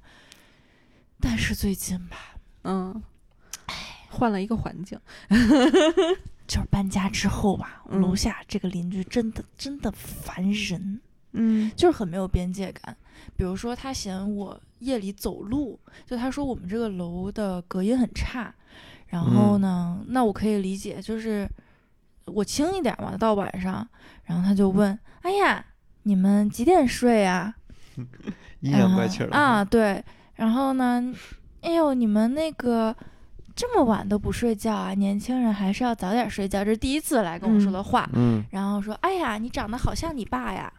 [1.22, 3.04] 但是最近吧，嗯，
[4.10, 4.98] 换了一个环境，
[6.48, 11.02] 就是搬家之后吧，嗯楼下这个邻居真的真的烦人。
[11.34, 12.96] 嗯就是很没有边界感。
[13.36, 18.54] 比如说，他嫌我夜里走路，就他说我们这个楼的隔音很差。
[19.08, 21.50] 然后呢，那我可以理解，就是
[22.26, 23.88] 我轻一点嘛，到晚上，
[24.26, 25.66] 然后他就问：“哎呀，
[26.04, 27.56] 你们几点睡啊？
[28.62, 30.04] ”阴阳怪气了啊，对。
[30.36, 31.04] 然后呢，
[31.62, 32.96] 哎呦，你们那个
[33.56, 34.94] 这么晚都不睡觉啊？
[34.94, 36.64] 年轻人还是要早点睡觉。
[36.64, 38.08] 这是第一次来跟我说的话。
[38.14, 40.72] 嗯，然后说：“哎呀，你长得好像你爸呀。”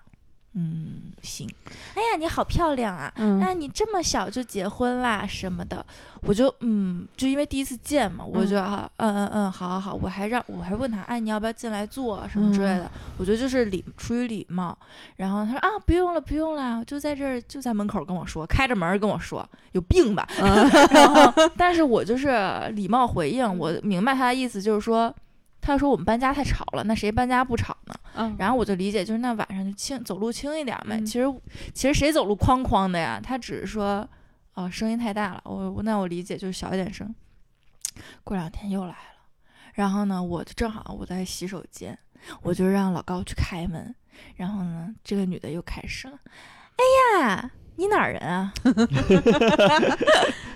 [0.54, 1.48] 嗯，行。
[1.94, 3.12] 哎呀，你好漂亮啊！
[3.16, 5.84] 嗯啊，你这么小就结婚啦什么的，
[6.22, 14.76] 我就嗯，就因为第一次见嘛，我就啊，嗯嗯嗯，好好好，我还让我还问他，哎，你要不要进来坐啊什么之类的，我觉得就是礼出于礼貌。
[15.16, 20.28] 然后他说啊，不用了不用了，就在这儿就在门口跟我说，开着门跟我说，有病吧？
[20.90, 25.14] 然后，但是我就是礼貌回应，我明白他的意思，就是说。
[25.60, 27.94] 他说我们搬家太吵了，那谁搬家不吵呢？
[28.14, 30.96] 嗯，然后我就理解，就是那晚上就轻走路轻一点呗。
[30.96, 31.26] 嗯其实
[31.74, 33.20] 其实谁走路哐哐的呀？
[33.22, 34.08] 他只是说，
[34.54, 35.42] 啊、声音太大了。
[35.44, 37.14] 我我那我理解就是小一点声。
[38.24, 38.96] 过两天又来了，
[39.74, 41.98] 然后呢，我就正好我在洗手间，
[42.42, 43.94] 我就让老高去开门，
[44.36, 46.18] 然后呢，这个女的又开始了，
[46.76, 47.50] 哎呀。
[47.80, 48.52] 你哪儿人啊？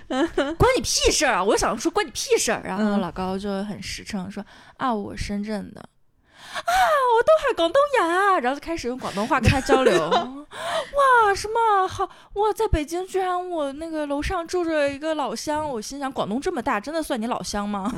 [0.07, 1.43] 关你屁事儿啊！
[1.43, 2.61] 我就想说关你屁事儿。
[2.63, 4.45] 然后嗯老高就很实诚说
[4.77, 5.81] 啊，我深圳的。
[5.81, 9.97] 啊，我都还广东人啊，然后就开始用广东话跟他交流。
[10.09, 17.91] 哇，什么好哇，在北京居然我那个楼上住着一个老乡，我心想广东这么大，真的算你老乡吗？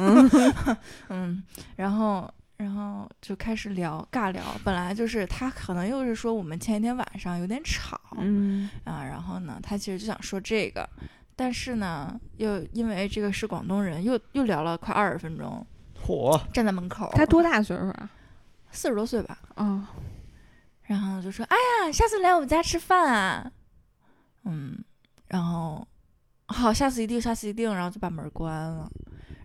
[1.09, 1.43] 嗯，
[1.75, 10.89] 然后然后就开始聊尬聊，本来就是他可能又是说我们前一天晚上有点吵，嗯啊，然后呢，他其实就想说这个，
[11.35, 15.65] 但是呢，又因为这个是广东人，又又聊了快二十分钟，
[16.03, 18.09] 嚯，站在门口，他多大岁数啊？
[18.71, 19.85] 四十多岁吧，哦，
[20.83, 23.51] 然后就说：“哎呀，下次来我们家吃饭啊。”
[24.45, 24.77] 嗯，
[25.27, 25.87] 然后
[26.47, 28.89] 好，下次一定，下次一定，然后就把门关了。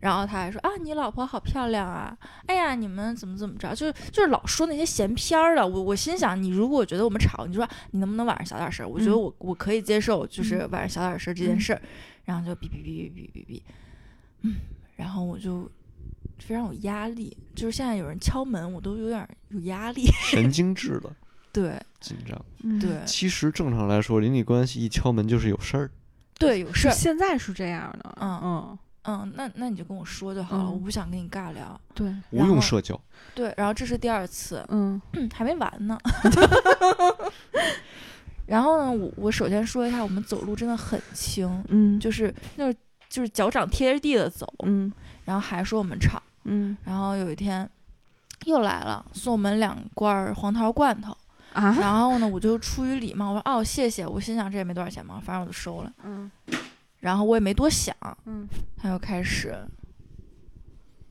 [0.03, 2.15] 然后他还说：“啊，你老婆好漂亮啊！
[2.47, 3.73] 哎呀，你们怎么怎么着？
[3.73, 5.65] 就是就是老说那些闲篇儿的。
[5.65, 8.85] 我我心想，你如果觉得我们吵，你就说你能不能晚上小点声？
[8.91, 11.81] 我觉得嗯我我可以接受，就是嗯晚上小点声这件嗯事儿。
[12.25, 13.63] 然后就哔哔哔哔哔哔哔，
[14.43, 14.57] 嗯，
[14.97, 15.71] 然后我就
[16.39, 20.07] 非常有压力，就是现在有人敲门，我都有点儿有压力。
[20.31, 21.11] 神经质的
[21.53, 22.45] 对紧张。
[22.65, 25.91] 嗯，对其实正常来说，邻里关系一敲门就是有事儿。
[26.39, 26.93] 对，有事儿。
[26.93, 31.79] 现在是这样的，嗯嗯嗯，那那你就跟我说就好了，嗯我不想跟你尬聊。
[31.95, 32.99] 对，无用社交。
[33.35, 35.99] 对，然后这是第二次，嗯嗯， 还没完呢。
[38.47, 44.93] 然后呢，我我首先说一下，我们走路真的很轻，嗯就是那种就是脚掌贴着地的走，嗯
[45.25, 46.23] 然后还说我们吵。
[46.45, 47.69] 嗯然后有一天
[48.45, 51.17] 又来了，送我们两罐儿黄桃罐头。
[51.53, 55.93] 啊然后呢，我就出于礼貌，我说哦谢谢，我心想这也没多少钱嘛，反正我就收了。
[56.05, 56.31] 嗯
[57.03, 57.95] 然后我也没多想，
[58.27, 59.55] 嗯他又开始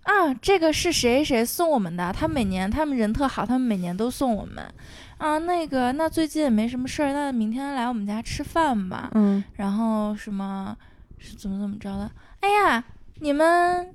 [0.04, 2.12] 啊，这个是谁谁送我们的？
[2.12, 4.66] 他每年他们人特好，他们每年都送我们。
[5.18, 9.12] 啊，那个，那最近也没什么事儿，那明天来我们家吃饭吧。
[9.14, 10.76] 嗯然后什么
[11.20, 12.10] 是怎么怎么着的？
[12.40, 12.84] 哎呀，
[13.20, 13.94] 你们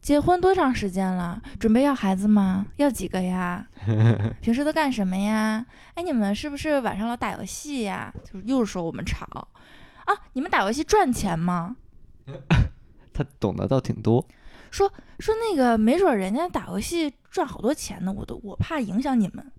[0.00, 1.42] 结婚多长时间了？
[1.58, 2.66] 准备要孩子吗？
[2.76, 3.66] 要几个呀？
[4.40, 5.66] 平时都干什么呀？
[5.94, 8.14] 哎，你们是不是晚上老打游戏呀？
[8.24, 9.26] 就是又说我们吵
[10.10, 10.22] 啊？
[10.32, 11.76] 你们打游戏赚钱吗？
[13.12, 14.26] 他懂得倒挺多。
[14.70, 19.52] 说说那个没准儿人家打游戏赚好多钱呢，我都我怕影响你们。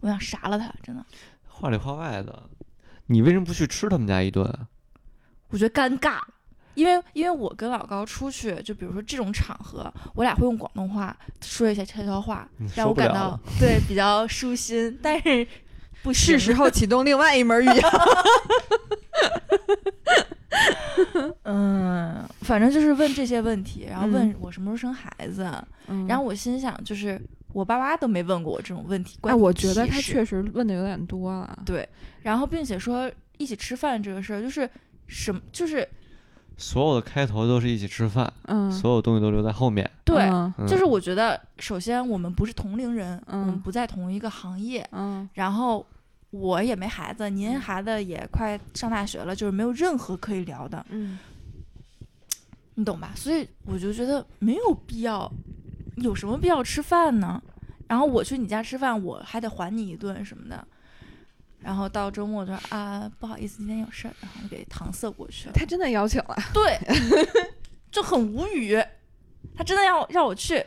[0.00, 1.04] 我想杀了他，真的，
[1.48, 2.48] 话里话外的，
[3.06, 4.68] 你为什么不去吃他们家一顿啊？
[5.48, 6.20] 我觉得尴尬，
[6.74, 15.46] 因为因为我跟老高出去，就比如说这种场合，我俩会用广东话说一些悄悄话，嗯让我感到对比较舒心，但是
[16.04, 17.82] 不是时候启动另外一门语言。
[21.44, 25.50] 嗯，反正就是问这些问题，然后问嗯我什么时候生孩子，
[25.88, 27.18] 嗯然后我心想，就是
[27.52, 29.14] 我爸妈都没问过我这种问题。
[29.16, 31.58] 哎，关于我觉得他确实问的有点多了。
[31.64, 31.88] 对，
[32.22, 34.68] 然后并且说一起吃饭这个事儿，就是
[35.06, 35.86] 什么，就是
[36.56, 39.88] 所有的开头都是一起吃饭，嗯，所有东西都留在后面。
[40.04, 40.28] 对，
[40.68, 45.84] 就是我觉得首先我们不是同龄人，我们嗯不在同一个行业，嗯然后
[46.34, 51.16] 我也没孩子，您孩子也快上大学了，就是没有任何可以聊的，嗯
[52.74, 53.12] 你懂吧？
[53.14, 55.30] 所以我就觉得没有必要，
[55.98, 57.40] 有什么必要吃饭呢？
[57.86, 60.66] 然后我去你家吃饭，我还得还你一顿什么的。
[61.60, 65.52] 然后到周末我就说啊，不好意思，今天有事儿，然后给搪塞过去了。
[65.54, 66.36] 他真的邀请了。
[66.52, 66.76] 对，
[67.92, 68.76] 就很无语。
[69.54, 70.66] 他真的要让我去，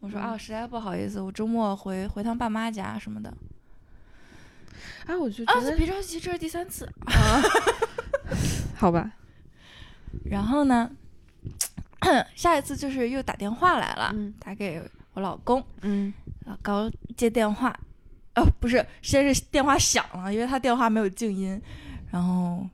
[0.00, 3.30] 我说嗯啊，实在不好意思，我周末回回趟爸妈家什么的。
[5.06, 6.88] 哎，我就啊觉，得别着急，这是第三次。
[8.76, 9.10] 好吧。
[10.24, 10.90] 然后呢，
[12.34, 14.82] 下一次就是又打电话来了，嗯打给
[15.14, 16.12] 我老公，嗯
[16.46, 17.68] 老高接电话，
[18.36, 21.60] 哦，不是，先是电话响了，因为他电话没有静音，
[22.10, 22.68] 然后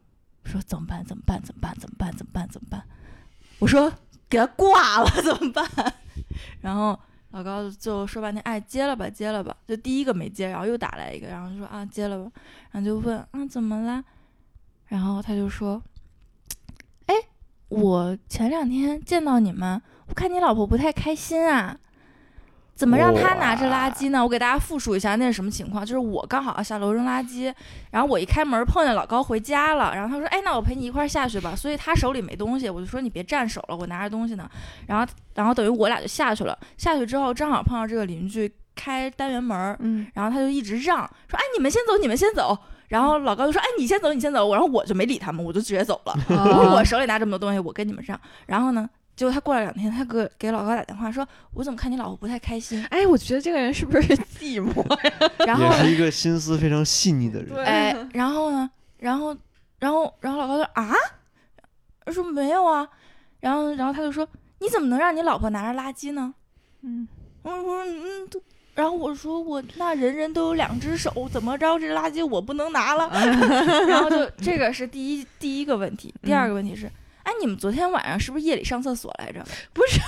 [0.44, 1.04] 说怎么办？
[1.04, 1.40] 怎么办？
[1.42, 1.74] 怎么办？
[1.78, 2.12] 怎么办？
[2.16, 2.48] 怎么办？
[2.48, 2.82] 怎么办？
[3.58, 3.92] 我说
[4.28, 5.66] 给他挂了，怎么办？
[6.60, 6.98] 然后
[7.30, 12.30] 老高就说半天，哎，接了吧，接了吧，就第一个没接，然后又打来一个，然后就说啊，接了吧，
[12.72, 14.02] 然后就问啊，怎么啦？
[14.86, 15.80] 然后他就说，
[17.06, 17.14] 哎，
[17.68, 21.78] 我前两天见到你们，我看你老婆不太开心啊。
[22.80, 24.24] 怎么让他拿着垃圾呢？
[24.24, 27.52] 我给大家复述一下那是什么情况，就是我刚好要下楼扔垃圾，
[27.90, 34.48] 然后我一开门碰见老高回家了，然后他说：“哎，那我陪你一块儿下去吧。”所以他手里没东西，我就说：“你别站手了，我拿着东西呢。”
[34.88, 36.58] 然后，然后等于我俩就下去了。
[36.78, 42.56] 下去之后正好碰到这个邻居开单元门然后他就一直让说：“哎，你们先走，你们先走。”
[42.88, 46.14] 然后老高就说：“哎，你先走，你先走。”然后我就没理他们，我就直接走了。
[46.30, 48.18] 我 说我手里拿这么多东西，我跟你们让。
[48.46, 48.88] 然后呢，
[49.20, 55.12] 结果他过了两天，他给给老高打电话说：“我怎么看你老婆不太开心哎，我觉得这个人是不是寂寞呀？？”
[55.46, 57.50] 然后也是一个心思非常细腻的人。
[57.50, 59.36] 对哎，然后呢，然后
[59.78, 60.94] 然后然后老高说啊，
[62.06, 62.88] 我说没有啊，
[63.40, 64.26] 然后然后他就说
[64.60, 66.32] ：“你怎么能让你老婆拿着垃圾呢
[66.80, 67.06] 嗯，？”
[67.44, 68.26] 我说：“嗯。”
[68.74, 73.10] 然后我说我那人人都有两只手，怎么着这垃圾我不能拿了？
[73.86, 76.92] 然后就这个是第一第一个问题，第二个问题是，哎，
[77.40, 79.42] 你们昨天晚上是不是夜里上厕所来着？
[79.72, 80.00] 不是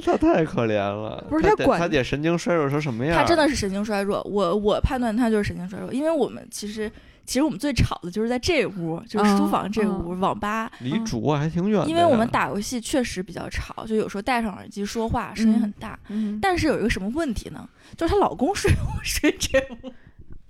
[0.00, 3.16] 他太可怜了，不是他管他得他得神经衰弱成什么样？
[3.16, 6.90] 他真的是神经衰弱，我我判断他就是神经衰弱，因为我们其实
[7.24, 11.88] 其实我们最吵的就是在这屋，就是书房这屋，网吧，离主卧还挺远。
[11.88, 15.98] 因为我们打游戏确实比较吵，就有时候戴上耳机说话声音很大。
[16.08, 17.66] 嗯但是有一个什么问题呢？
[17.96, 18.70] 就是她老公睡
[19.02, 19.92] 睡这屋，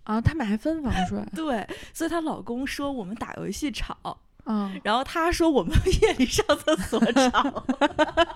[0.04, 3.96] 啊，他们还分房睡 对，所以她老公说我们打游戏吵，
[4.46, 4.80] 嗯。
[4.84, 7.64] 然后她说我们夜里上厕所吵。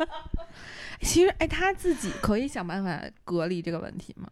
[1.00, 4.28] 其实，哎，她自己可以想办法隔离这个问题吗？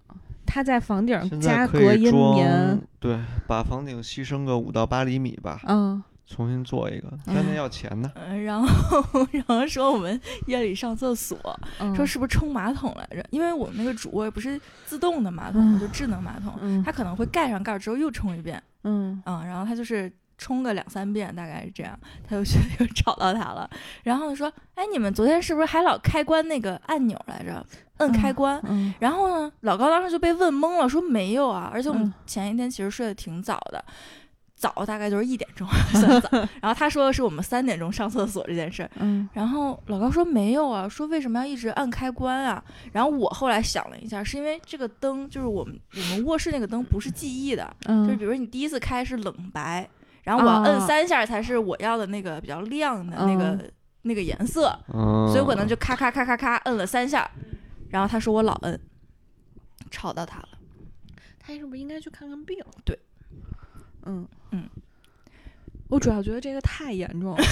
[0.48, 8.10] 他在房顶现加隔音棉，，对，把房顶牺牲个五到八厘米吧，嗯，重新做一个，天天要钱呢。
[8.16, 8.66] 嗯，然后
[9.32, 11.38] 然后说我们夜里上厕所，
[11.78, 13.24] 嗯说是不是冲马桶来着？
[13.30, 23.68] 因为我们那个主卧不是自动的马桶，嗯就智能马桶，嗯它可能会盖上盖儿之后又冲一遍，嗯嗯，然后他就是冲个两三遍，大概是这样，他就觉得又找到他了，
[24.02, 27.64] 然后说，哎，你们昨天是不是还老开关那个按钮来着？
[27.98, 28.60] 摁开关。
[28.64, 33.82] 嗯然后呢，老高当时就被问懵了，说没有啊，而且我们嗯前一天其实睡得挺早的，
[34.74, 36.28] 早大概就是一点钟 算早。
[36.60, 42.62] 然后他说的是我们三点钟上厕所这件事儿，嗯然后老高说没有啊，说为什么要一直按开关啊？
[42.92, 49.88] 然后我后来想了一下，是因为这个灯就是我们我们卧室那个灯不是记忆的，就是嗯比如说你第一次开是冷白，
[50.22, 53.70] 然后我要摁啊三下才是我要的那个比较亮的那个、嗯
[54.02, 57.28] 那个颜色，嗯，所以我可能就咔咔咔咔咔摁了三下，
[57.88, 58.80] 然后他说我老摁，
[59.90, 60.48] 吵到他了。
[61.40, 62.56] 他是不是应该去看看病？
[62.84, 62.96] 对，
[64.04, 64.68] 嗯嗯，
[65.88, 67.42] 我主要觉得这个太严重了。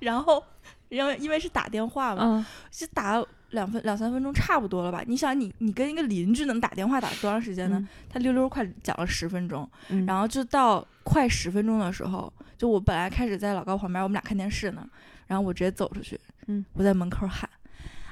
[0.00, 0.42] 然后
[0.88, 5.02] 因为因为是打电话嘛，嗯就打两分两三分钟差不多了吧？
[5.06, 7.88] 你想你你跟一个邻居能打电话打多长时间呢？
[8.08, 14.86] 他溜溜快讲了十分钟，嗯，然后就到快十分钟的时候，就我本来开始在老高旁边，我们俩看电视呢，
[15.26, 17.48] 然后我直接走出去，嗯，我在门口喊：“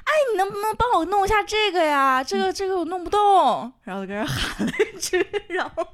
[0.03, 2.23] 哎，你能不能帮我弄一下这个呀？
[2.23, 5.87] 这个这个我弄不动。”然后就跟人喊了一句，然后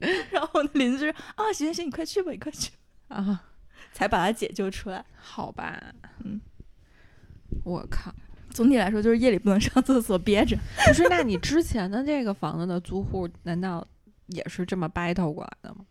[0.30, 2.70] 然后我的邻居说：“啊，行行行，你快去吧，你快去。
[3.08, 3.44] 啊，”
[3.92, 5.04] 才把他解救出来。
[5.16, 5.80] 好吧，
[6.24, 6.40] 嗯，
[7.64, 8.14] 我靠，
[8.50, 10.56] 总体来说，就是夜里不能上厕所憋着。
[10.86, 11.06] 不是？
[11.08, 13.86] 那你之前的这个房子的租户，难道
[14.28, 15.84] 也是这么 battle 过来的吗？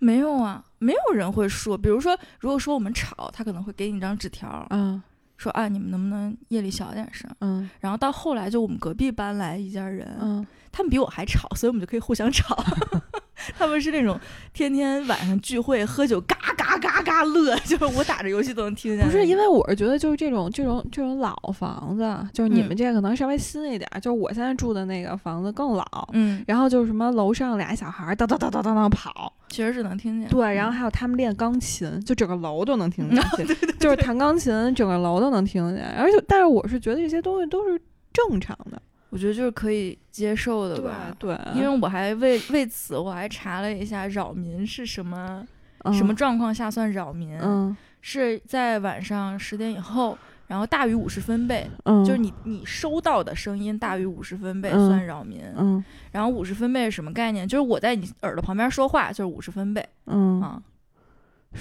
[0.00, 5.02] 没有啊，没有人会说，比如说，如果说我们吵，他可能会给你一张纸条，嗯
[5.36, 7.28] 说啊，你们能不能夜里小点声？
[7.40, 12.56] 嗯然后到后来，就我们隔壁搬来一家人，嗯他们比我还吵，所以我们就可以互相吵。
[13.58, 14.18] 他们是那种
[14.52, 19.04] 天天晚上聚会喝酒，嘎嘎嘎嘎乐， 就是我打着游戏都能听见。
[19.04, 25.84] 不是，因为我是觉得就是这种这种这种老房子，就是你嗯们这个可能稍微新一点儿，就是我现在住的那个房子更老。
[26.12, 30.28] 嗯，然后就是什么楼上俩小孩儿当当当当当当跑，其实是能听见。
[30.28, 33.22] 对，然后还有他们练钢琴，就整个楼都能听见，
[33.78, 35.84] 就是弹钢琴，整个楼都能听见。
[35.98, 37.80] 而且，但是我是觉得这些东西都是
[38.12, 41.14] 正常的，我觉得就是可以接受的吧。
[41.18, 45.46] 对，因为我还为为此我还查了一下扰民是什么、
[45.84, 50.18] 嗯什么状况下算扰民，嗯是在晚上十点以后，
[50.48, 55.40] 然后大于五十分贝，嗯，就是你你收到的声音大于五十分贝嗯算扰民。
[55.56, 57.46] 嗯然后五十分贝是什么概念？
[57.46, 60.62] 就是我在你耳朵旁边说话就是五十分贝嗯啊。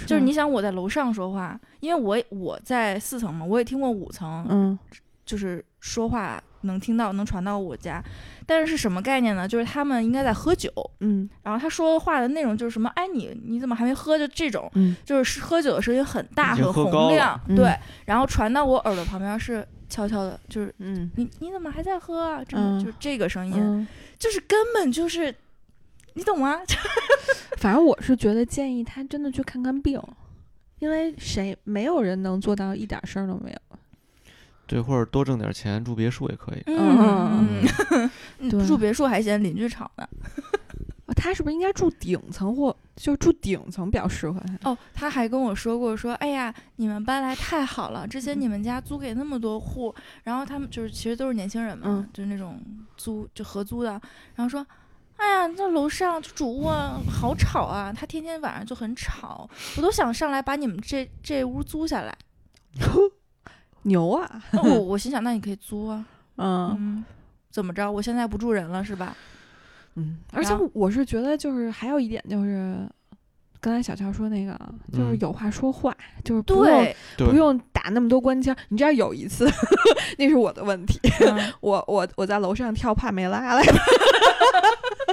[0.05, 4.77] 就是你想我在楼上说话，因为我我在四层嘛，我也听过五层，嗯
[5.27, 8.03] 就是说话能听到能传到我家，
[8.47, 9.47] 但是是什么概念呢？
[9.47, 14.17] 就是他们应该在喝酒，嗯然后他说话的内容就是什么，哎你你怎么还没喝？
[14.17, 17.71] 就这种，嗯就是喝酒的声音很大很洪亮，嗯对，
[18.05, 22.41] 然后传到我耳朵旁边是悄悄的，就是嗯你你怎么还在喝啊？
[22.43, 23.87] 这么、嗯就是这个声音，嗯，
[24.17, 25.35] 就是根本就是。
[26.13, 26.57] 你懂吗？
[27.57, 30.01] 反正我是觉得建议他真的去看看病，
[30.79, 33.77] 因为谁没有人能做到一点事儿都没有。
[34.67, 36.61] 对，或者多挣点钱，住别墅也可以。
[36.67, 37.63] 嗯，
[38.39, 40.07] 嗯对住别墅还嫌邻居吵呢。
[41.15, 44.69] 他是不是应该住顶层或就是住顶层比较适合他？
[44.69, 52.61] 哦，他还跟我说过，说，哎呀，你们搬来太好了，之嗯前你们家租给那么多户，然后他们就是其实都是年轻人嘛，嗯就是那种
[52.97, 53.91] 租就合租的，
[54.35, 54.65] 然后说，
[55.15, 62.15] 哎呀，那楼上就主卧好吵啊，他天天晚上就很吵，我都想上来把你们这这屋租下来。
[63.87, 64.29] 牛啊！
[64.51, 66.05] 那我我心想，那你可以租啊，
[66.37, 67.05] 嗯嗯，
[67.49, 67.91] 怎么着？
[67.91, 69.15] 我现在不住人了是吧？
[69.95, 72.87] 嗯，而且我是觉得就是还有一点就是。
[73.59, 74.51] 刚才小乔说那个，
[74.93, 75.91] 就是嗯有话说话，
[76.23, 76.65] 就是不用
[77.17, 78.55] 对，不用打那么多官腔。
[78.69, 79.49] 你知道有一次，
[80.19, 83.73] 那是我的问题，嗯 我我我在楼上跳帕梅拉来着，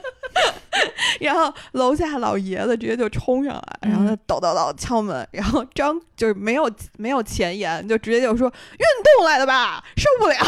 [1.21, 8.85] 然后楼下老爷子直接就冲上来，然后他嗯抖抖抖敲门，然后张就是没有没有前言，就直接就说运
[9.19, 10.37] 动来的吧，受不了。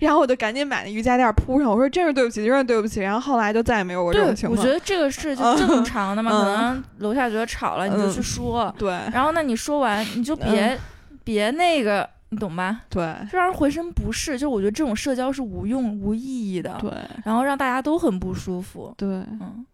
[0.00, 3.00] 然后我就赶紧把那瑜伽垫铺上，我说真是对不起，真是对不起。
[3.00, 4.58] 然后后来就再也没有过这种，情况。
[4.58, 10.78] 我觉得这个是就 正常的嘛，可嗯能楼下觉得吵了，你就去嗯说，对然后那你说完你就别、
[11.22, 12.82] 别那个，你懂吧？
[12.90, 14.38] 对就让人浑身不适。
[14.38, 16.20] 就我觉得这种社交是无用无意
[16.54, 16.92] 义的，对
[17.24, 18.92] 然后让大家都很不舒服。
[18.96, 19.64] 对，嗯，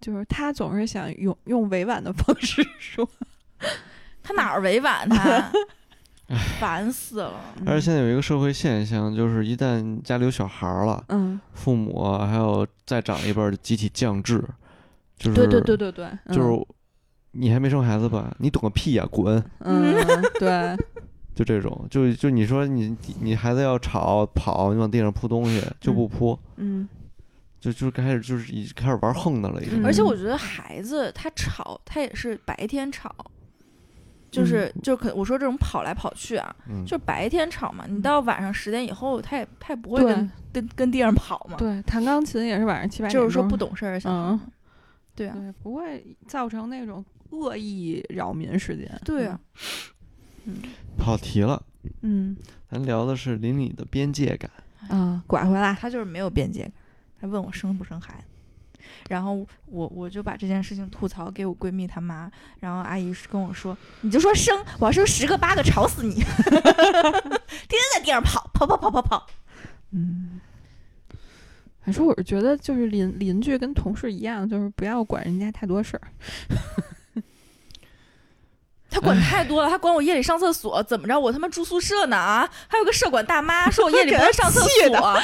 [0.00, 3.08] 就是他总是想用用委婉的方式说，
[4.22, 5.50] 他哪儿委婉他？
[6.58, 7.34] 烦死了。
[7.66, 14.42] 而且现在有一个社会现象，就是一旦家里有小孩儿了，嗯父母啊还有再长一辈儿的集体降智，
[15.18, 16.66] 就是对对对对对，嗯就是
[17.32, 18.34] 你还没生孩子吧？
[18.38, 19.44] 你懂个屁呀、滚！
[19.58, 19.94] 嗯，
[20.40, 20.74] 对，
[21.34, 26.88] 就这种，就就你说你你孩子要吵跑，你往地上扑东西就不扑，嗯
[27.60, 29.80] 就就开始就是已开始玩横的了，已经。
[29.80, 33.14] 嗯而且我觉得孩子他吵，他也是白天吵，
[34.30, 44.40] 就是、就可我说这种跑来跑去啊，嗯，就白天吵嘛，你到晚上十点以后，他也他也不会跟跟跟地上跑嘛，对，弹钢琴也是晚上七八点，就是说不懂事儿的小孩嗯。
[45.14, 48.90] 对啊，对，不会造成那种恶意扰民事件。
[49.04, 49.38] 对啊，
[50.98, 51.62] 跑题了，
[52.02, 52.36] 嗯，
[52.70, 54.50] 咱聊的是邻里的边界感。
[54.90, 56.72] 嗯啊，拐回来，他就是没有边界感。
[57.20, 58.78] 他问我生不生孩子，
[59.08, 66.24] 然后我我就把这件事情吐槽给我闺蜜她妈，然后阿姨是跟我说，你就说生，我要生十个八个，吵死你， 天
[67.68, 69.26] 天在地上跑跑跑跑跑跑。
[69.92, 70.40] 嗯。
[71.84, 76.02] 反正我是觉得，就是邻邻居跟同事一样，就是不要管人家太多事儿。
[78.92, 81.18] 他管太多了，他管我夜里上厕所，怎么着？
[81.18, 82.48] 我他妈住宿舍呢啊！
[82.68, 85.18] 还有个舍管大妈说我夜里不能上厕所。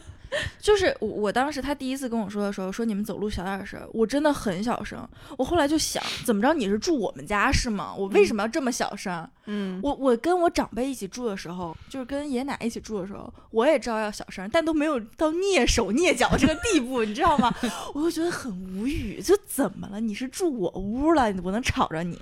[0.30, 5.08] 啊 就是我，我当时他第一次跟我说的时候，说你们走路小点声，我真的很小声。
[5.36, 6.52] 我后来就想，怎么着？
[6.52, 7.94] 你是住我们家是吗？
[7.96, 9.28] 我为什么要这么小声？
[9.46, 17.54] 嗯我我跟我长辈一起住的时候，就是跟爷爷奶奶一起住的时候，我也知道要小声，但都没有到蹑手蹑脚这个地步，你知道吗？
[17.94, 19.98] 我就觉得很无语，就怎么了？
[20.00, 22.20] 你是住我屋了，我能吵着你？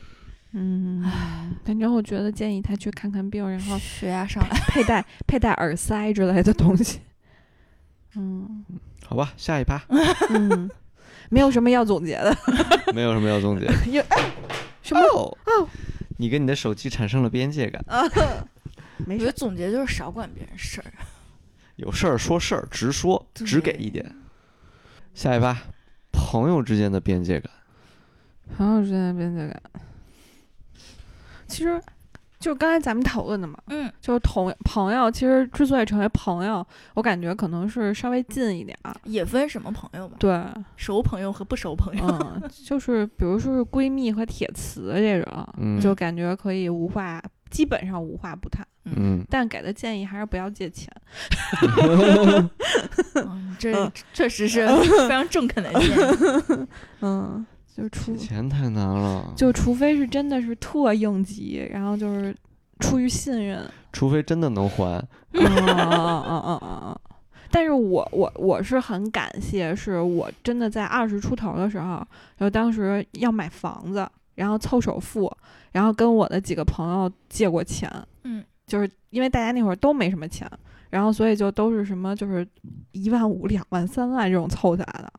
[0.52, 1.04] 嗯，
[1.64, 4.57] 反正我觉得建议他去看看病，然后血压上来。
[4.68, 7.00] 佩戴佩戴耳塞之类的东西。
[8.17, 8.64] 嗯
[9.05, 9.81] 好吧，下一趴
[10.31, 10.69] 嗯，
[11.31, 12.37] 没有什么要总结的。
[12.95, 13.67] 没有什么要总结。
[13.91, 14.31] 有哎
[14.83, 15.01] 什么？
[15.03, 15.69] 哦
[16.19, 17.85] 你跟你的手机产生了边界感，
[19.07, 19.33] 没事我觉得。
[19.33, 20.87] 总结就是少管别人事儿。
[21.77, 24.17] 有事儿说事儿，直说，只给一点。
[25.12, 25.55] 下一趴，
[26.11, 27.53] 朋友之间的边界感。
[28.57, 29.62] 朋友之间的边界感，
[31.47, 31.79] 其实
[32.47, 38.94] 就刚才咱们讨论的嘛，嗯，就是同朋友，其实之所以成为朋友，我感觉可能是稍微近一点儿。
[39.03, 40.40] 也分什么朋友吧，对，
[40.76, 42.07] 熟朋友和不熟朋友。
[42.07, 47.20] 嗯，就是比如说是闺蜜和铁磁这种，嗯就感觉可以无话，
[47.51, 48.64] 基本上无话不谈。
[48.84, 50.88] 嗯，但给的建议还是不要借钱。
[53.26, 54.64] 嗯，这确实是
[55.03, 56.66] 非常中肯的建议。
[57.01, 57.44] 嗯，
[57.77, 62.35] 就除钱太难了，就除非是真的是特应急，然后就是
[62.81, 63.68] 出于信任。
[63.93, 64.99] 除非真的能还。
[65.33, 66.99] 嗯嗯嗯嗯嗯嗯。
[67.51, 72.03] 但是我我我是很感谢，是我真的在二十出头的时候，
[72.39, 75.31] 就当时要买房子，然后凑首付，
[75.72, 77.91] 然后跟我的几个朋友借过钱，
[78.24, 80.51] 嗯，就是因为大家那会儿都没什么钱，
[80.91, 82.47] 然后所以就都是什么就是
[82.93, 85.12] 一万五、两万、三万这种凑起来的，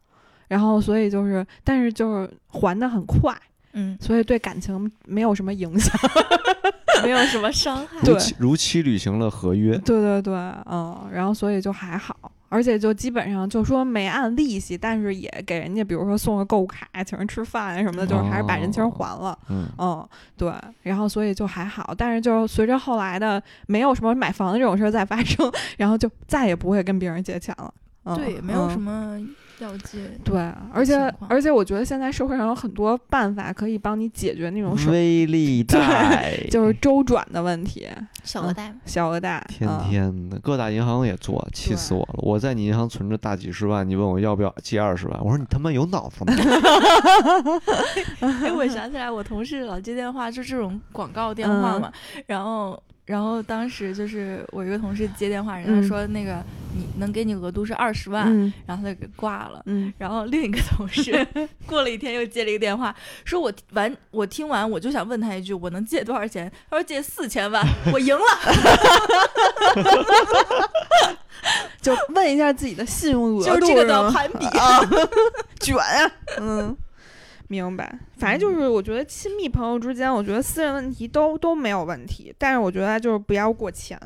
[0.48, 3.36] 然后所以就是，但是就是还的很快，
[3.74, 5.94] 嗯，所以对感情没有什么影响。
[7.04, 8.02] 没有什么伤害。
[8.02, 9.78] 对如期履行了合约。
[9.78, 10.34] 对对对，
[10.66, 12.18] 嗯，然后所以就还好，
[12.50, 19.38] 而且就基本上就说没按利息，但是也给人家比如说送个购物卡，请人吃饭什么的，就是还是把人情还了。
[19.48, 27.72] 嗯，嗯，对，然后所以就还好，但是就随着后来的没有什么买房的这种事儿再发生， 然后就再也不会跟别人借钱了。
[28.06, 29.22] 嗯、对，没有什么。
[29.66, 30.00] 么要借。
[30.24, 30.96] 对，而且
[31.28, 37.88] 而且我觉得现在社会上有很多办法可以帮你解决那种手微利贷就是周转的问题，
[38.24, 39.46] 小额贷，小额贷。
[39.50, 42.16] 天嗯天的，各大银行也做，气死我了！
[42.18, 46.34] 我在你银行存着大几十万，你问我要不要借二十万，我说你他妈有脑子吗？
[48.44, 51.92] 哎，我想起来，我同事老接电话，就这种广告电话嘛。
[52.26, 56.44] 然后，然后当时就是我一个同事接电话，人嗯家说那个
[56.76, 59.62] 你能给你额度是二十万，嗯然后他就给挂了。
[59.66, 61.26] 嗯然后另一个同事
[61.66, 62.94] 过了一天又接了一个电话，
[63.24, 66.52] 说我完我听完我就想问他一句，我能借多少钱？
[66.70, 68.24] 他说借四千万，我赢了。
[71.82, 74.82] 就问一下自己的信用额度就是这个都要吗攀比啊，
[75.62, 76.76] 卷啊，嗯，
[77.48, 78.00] 明白。
[78.18, 84.00] 反正就是我觉得亲密朋友之间，我觉得私人问题都都没有问题，但是我觉得就是不要过钱，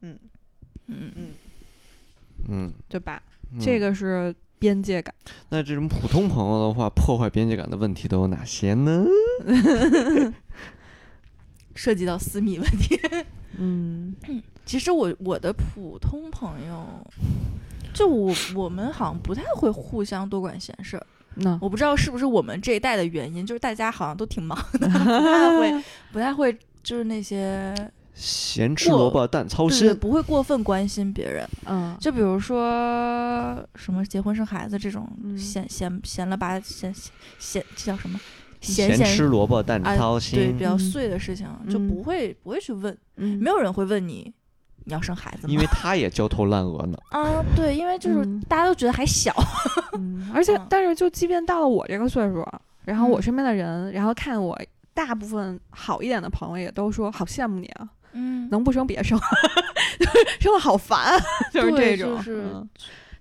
[0.00, 0.18] 嗯
[0.86, 1.28] 嗯，嗯
[2.48, 3.22] 嗯，对吧？
[3.52, 5.14] 嗯这个是边界感。
[5.50, 9.06] 那这种普通朋友的话，破坏边界感的问题都有哪些呢？
[11.74, 12.98] 涉及到私密问题。
[13.56, 14.14] 嗯
[14.66, 16.86] 其实我我的普通朋友，
[17.92, 21.06] 就我我们好像不太会互相多管闲事儿。
[21.36, 27.74] 那我不知道是不是我们这一代的原因，就是大家好像都挺忙的， 不太会不太会就是那些
[28.14, 29.94] 咸吃萝卜淡操心。
[29.96, 31.48] 不会过分关心别人。
[31.66, 32.64] 嗯，就比如说
[33.74, 35.36] 什么结婚生孩子这种嗯。
[35.36, 36.94] 闲闲闲了吧闲
[37.38, 38.20] 闲这叫什么？
[38.60, 40.78] 闲咸吃闲萝卜淡啊操对比，较嗯。
[40.78, 41.88] 碎的事情就嗯。
[41.88, 43.38] 不会不会去问，嗯。
[43.42, 44.32] 没有人会问你
[44.84, 45.52] 你要生孩子吗？
[45.52, 46.96] 因为他也焦头烂额呢。
[47.10, 49.34] 啊对，因为就是嗯大家都觉得还小，
[49.98, 52.46] 嗯，而且 嗯但是就即便到了我这个岁数，
[52.84, 54.58] 然后我嗯身边的人，然后看我
[54.92, 59.18] 大部分好一点的朋友也都说好羡慕你啊，嗯能不生别生，
[60.40, 61.20] 生的好烦啊，
[61.52, 62.16] 就是这种。
[62.16, 62.68] 就是嗯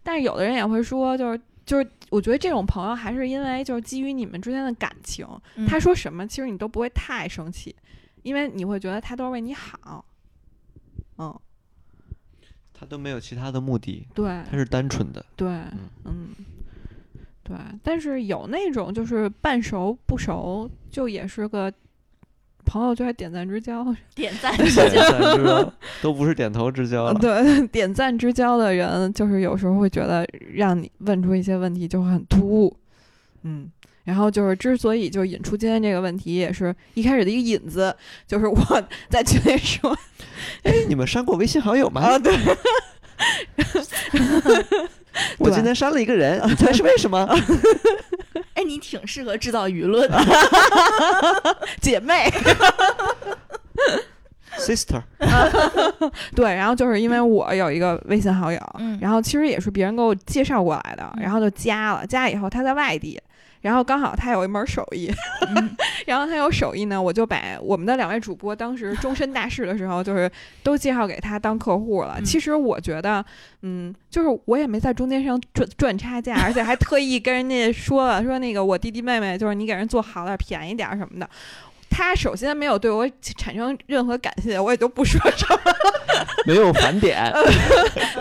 [0.06, 7.74] 但是有的人也会说，就是就是，我觉得这种朋友还是因为就是基于你们之间的感情，嗯他说什么其实你都不会太生气，
[8.22, 10.04] 因为你会觉得他都是为你好。
[12.84, 15.26] 都没有其他的目的，对他是单纯的。
[15.36, 15.48] 对，
[16.06, 16.30] 嗯，
[17.44, 17.56] 对。
[17.84, 21.72] 但是有那种就是半熟不熟，就也是个
[22.66, 23.84] 朋友，就会点赞之交。
[24.16, 27.14] 点赞点赞之交都不是点头之交了。
[27.16, 32.78] 对， 点赞之交的人，就是有时候会觉得让你问出一些问题就会很突兀，
[33.44, 33.70] 嗯，
[34.04, 37.96] 然后就是之所以就引出今天这个问题，也是一开始的一个引子，
[38.28, 39.98] 就是我 在群里说，
[40.64, 42.02] 哎，你们删过微信好友吗？
[42.02, 42.34] 啊，对，
[45.40, 47.28] 我今天删了一个人，你猜是为什么？
[48.56, 52.32] 哎，你挺适合制造舆论的，姐妹
[54.58, 55.02] ，Sister，
[56.36, 63.20] 对，然后就是因为我有一个微信好友，嗯然后其实也是别人给我介绍过来的，嗯然后就加了，加以后他在外地。
[63.64, 65.10] 然后刚好他有一门手艺，
[65.56, 70.30] 嗯 然后他有手艺呢，我就把我们的两位主播当时终身大事的时候，就是
[70.62, 72.16] 都介绍给他当客户了。
[72.18, 73.24] 嗯其实我觉得，
[73.62, 81.30] 嗯，就是我也没在中间上赚赚差价， 而且还特意跟人家说了，说那个我弟弟妹妹，就是你给人做好点儿便宜点儿什么的。
[81.94, 85.72] 他首先没有对我产生任何感谢，我也就不说什么。
[86.46, 87.32] 没有返点，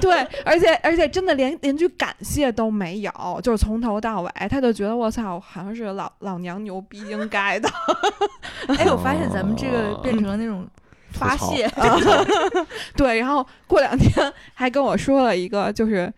[0.00, 0.14] 对，
[0.44, 3.12] 而且而且真的连连句感谢都没有，
[3.42, 7.68] 就是从头到尾，他就觉得我操，好像是老老娘牛逼，应该的。
[8.78, 10.66] 哎，我发现咱们这个变成了那种
[11.10, 11.68] 发泄，
[12.96, 16.12] 对，然后过两天还跟我说了一个，就是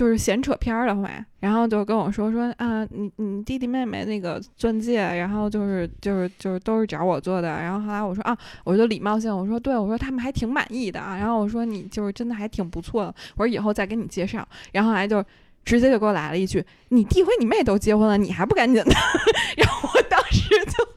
[0.00, 8.34] 就是闲扯片儿的话，然后就跟我说说啊，你你弟弟妹妹那个钻戒，然后就是就是就是都是找我做的，然后后来我说啊，
[8.64, 15.22] 我就礼貌性我说对，我说他们还挺满意的啊，然后我说你就是真的还挺不错的，我说以后再给你介绍，然后还就。
[15.62, 18.90] 直接就给我来了一句：“你弟和你妹都结婚了，你还不赶紧的？”
[19.58, 20.88] 然后我当时就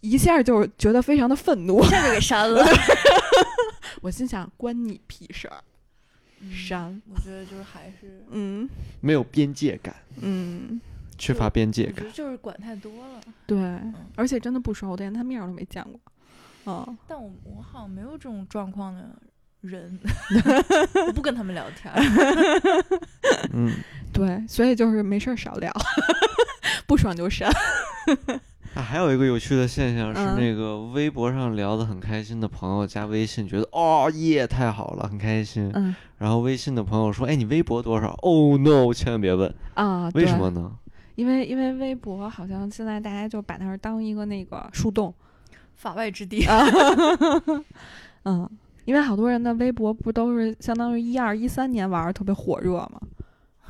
[0.00, 2.64] 一下就觉得非常的愤怒一，下就给删了。
[4.00, 5.58] 我心想：关你屁事儿！
[6.50, 8.68] 删，我觉得就是还是， 嗯
[9.00, 10.80] 没有边界感，嗯，
[11.18, 12.04] 缺乏边界感。
[12.12, 13.20] 就是管太多了。
[13.46, 13.58] 对，
[14.16, 16.00] 而且真的不熟我，连他面儿都没见过。
[16.66, 19.08] 嗯，但我我好像没有这种状况的
[19.60, 19.98] 人，
[21.06, 22.00] 我不跟他们聊天儿。
[23.52, 23.72] 嗯，
[24.12, 25.72] 对，所以就是没事儿少聊，
[26.86, 27.50] 不爽就删。
[28.76, 35.70] 啊，还有一个有趣的现象是，嗯那个微博上聊得很开心的朋友加微信，觉得哦耶太好了，很开心。
[35.74, 40.72] 嗯然后微信的朋友说，哎，你微博多少？Oh no，千万别问，啊，为什么呢？
[41.14, 45.12] 因为因为微博好像现在大家就把它当一个那个树洞
[45.74, 46.44] 法外之地。
[46.46, 46.64] 啊，
[48.24, 48.48] 嗯，
[48.84, 53.00] 因为好多人的微博不都是相当于一二一三年玩儿特别火热嘛，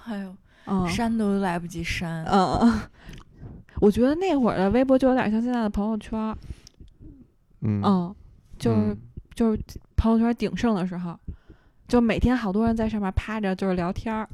[0.07, 0.34] 哎呦，
[0.66, 2.24] 嗯删都来不及删。
[2.26, 2.80] 嗯，
[3.80, 6.36] 我觉得那会儿的微博就有点像现在的朋友圈儿，
[7.62, 8.14] 嗯，嗯，
[8.58, 8.98] 就是、嗯
[9.34, 9.58] 就是
[9.96, 11.18] 朋友圈鼎盛的时候，
[11.86, 14.26] 就每天好多人在上面趴着就是聊天儿，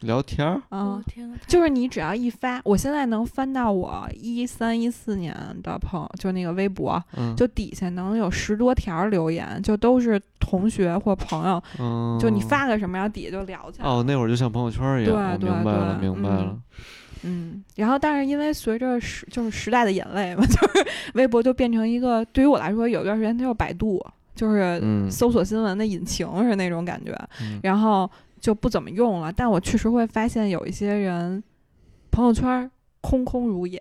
[0.00, 13.92] 聊天儿，嗯我，天呐，太就是你只要一发，我现在能翻到我一三一四年的朋友，就那个微博，嗯，就底下能有十多条留言，就都是同学或朋友，嗯，就你发个什么，然后底下就聊起来了。
[13.92, 16.58] 哦，那会儿就像朋友圈儿一样，我对对明白了，对明白了。
[17.22, 24.04] 嗯，然后但是因为随着时就是时代的眼泪嘛， 就是微博就变成一个对于我来说，有一段时间它叫百度，
[24.34, 27.12] 就是嗯搜索新闻的引擎是那种感觉，
[27.42, 28.10] 嗯然后
[28.40, 29.32] 就不怎么用了。
[29.32, 31.42] 但我确实会发现有一些人
[32.10, 33.80] 朋友圈空空如也，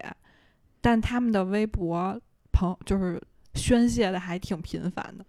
[0.81, 2.19] 但他们的微博
[2.51, 3.21] 朋就是
[3.53, 5.25] 宣泄的还挺频繁的。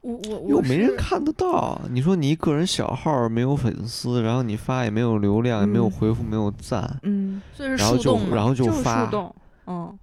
[0.00, 1.80] 我我又没人看得到。
[1.90, 9.10] 你说你一个人小号没有粉丝，然后你发也没有流量，也没有嗯回复，没有赞，嗯，所以是然后就然后就发
[9.66, 9.98] 嗯，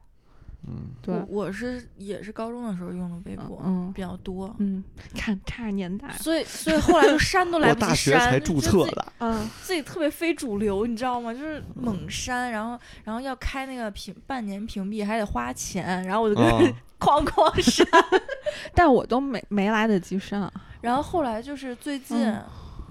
[0.68, 4.84] 嗯，对，我我是也是高中的时候用的微博，嗯比较多，嗯，
[5.16, 11.32] 看差年代，所以所以后来就删都来不及我大学删，才注册就自己的，嗯自己特别非主流，你知道吗？
[11.34, 17.86] 就是猛删，然后然后要开那个屏半年屏蔽，还得花钱，然后我就跟哦人哐哐删，
[18.74, 20.52] 但我都没没来得及上。
[20.82, 22.44] 然后后来就是最近、嗯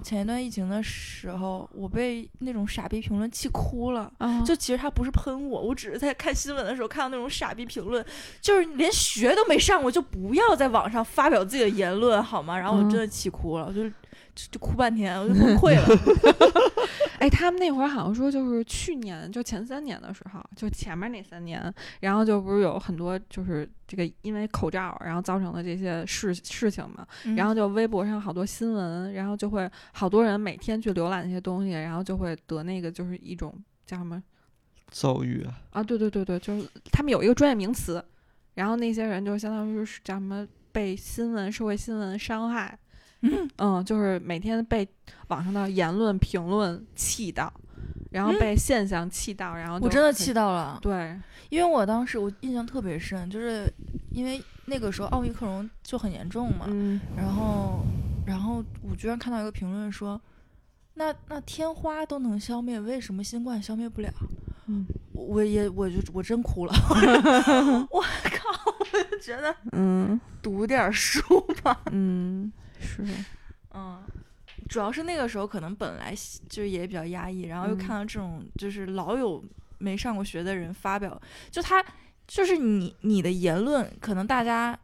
[0.02, 4.12] 前一段疫情的时候，我被那种傻逼评论气哭了。
[4.18, 8.04] 啊就其实他不是喷我，我只是在看新闻的时候看到那种傻逼评论，
[8.38, 12.58] 就是连学都没上过，就不要在网上发表自己的言论好吗？
[12.58, 13.94] 然后我真的气哭了，我就就
[14.50, 15.86] 就哭半天，我就崩溃了。
[17.18, 27.06] 哎，他们那会儿好像说，就是去年就前三年的时候，就前面那三年，然后就不是有很多就是这个因为口罩，然后造成的这些事事情嘛，
[27.36, 33.54] 然后就微博上好多新闻，然后就会好多人每天去浏览那些东西，然后就会得那个就是一种
[33.86, 34.22] 叫什么
[34.90, 35.82] 遭遇啊，啊？
[35.82, 38.04] 对对对对，就是他们有一个专业名词，
[38.54, 42.78] 然后那些人就相当于是叫什么被新闻社会新闻伤害。
[43.24, 44.86] 嗯嗯，就是每天被
[45.28, 47.52] 网上的言论评论气到，
[48.10, 51.18] 然后嗯被现象气到，然后我真的气到了，对，
[51.48, 53.64] 因为我当时我印象特别深，就是
[54.10, 57.84] 因为那个时候奥密克戎就很严重嘛，嗯然后
[58.26, 60.20] 然后我居然看到一个评论说，
[60.94, 64.12] 那那天花都能消灭，为什么新冠消灭不了？
[64.66, 66.72] 嗯我也我就我真哭了，
[67.90, 68.72] 我靠！
[68.80, 71.22] 我就觉得嗯读点儿书
[71.62, 72.50] 吧，嗯，
[72.84, 73.04] 是，
[73.74, 74.02] 嗯，
[74.68, 76.14] 主要是那个时候可能本来
[76.48, 77.78] 就也比较压抑，然后又嗯。
[77.78, 79.42] 看到这种就是老有
[79.78, 81.20] 没上过学的人发表，
[81.50, 81.84] 就他
[82.26, 84.78] 就是你你的言论，可能大家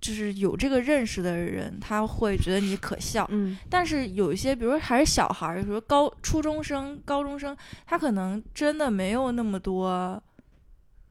[0.00, 3.56] 就是有这个认识的人，他会觉得你可笑，嗯。
[3.70, 7.56] 但是有一些，比如说还是小孩儿，比如说高初中生、高中生，
[7.86, 10.20] 他可能真的没有那么多，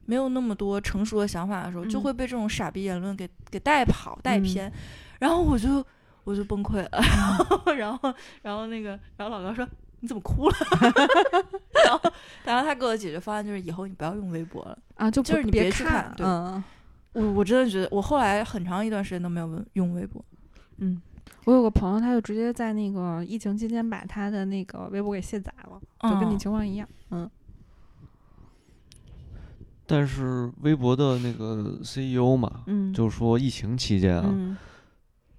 [0.06, 2.02] 没有那么多成熟的想法的时候，就嗯。
[2.02, 4.42] 会被这种傻逼言论给给带跑、带嗯。
[4.42, 4.72] 偏，
[5.20, 5.84] 然后我就
[6.24, 9.66] 我就崩溃了， 然后然后然后那个，然后老高说。
[10.04, 10.56] 你怎么哭了？
[11.86, 12.12] 然后，
[12.44, 14.76] 然后他给我的解决方案就是以后你不要用微博了。
[14.96, 16.60] 啊，就就是你别去看对嗯
[17.12, 20.20] 我我真的觉得，我后来很长一段时间都没有用用微博。
[20.78, 21.00] 嗯。
[21.44, 26.88] 我有个朋友，他就直接在那个疫情期间把他的那个微博给卸载了，就跟你嗯情况一样。
[27.10, 27.30] 嗯
[29.86, 34.56] 但是微博的那个 CEO 嘛，嗯，就说疫情期间啊，嗯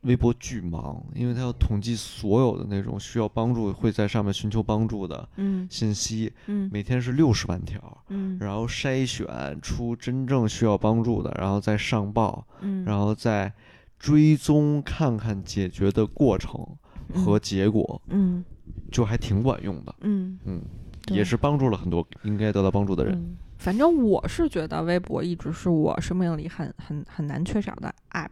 [0.04, 5.68] 微博巨忙，因为他要统计所有的那种需要帮助、会在上面寻求帮助的嗯。
[5.70, 6.70] 信息，嗯。
[6.72, 8.38] 每天是六十万条，嗯。
[8.40, 9.28] 然后筛选
[9.62, 13.52] 出真正需要帮助的，然后再上报，嗯，然后再
[13.98, 16.66] 追踪看看解决的过程
[17.14, 18.44] 和结果，嗯。
[18.92, 19.96] 就还挺管用的。
[20.02, 20.38] 嗯。
[20.46, 20.62] 嗯，
[21.08, 23.14] 也是帮助了很多应该得到帮助的人。
[23.16, 28.30] 嗯，反正我是觉得微博一直是我生命里很很很难缺少的 app。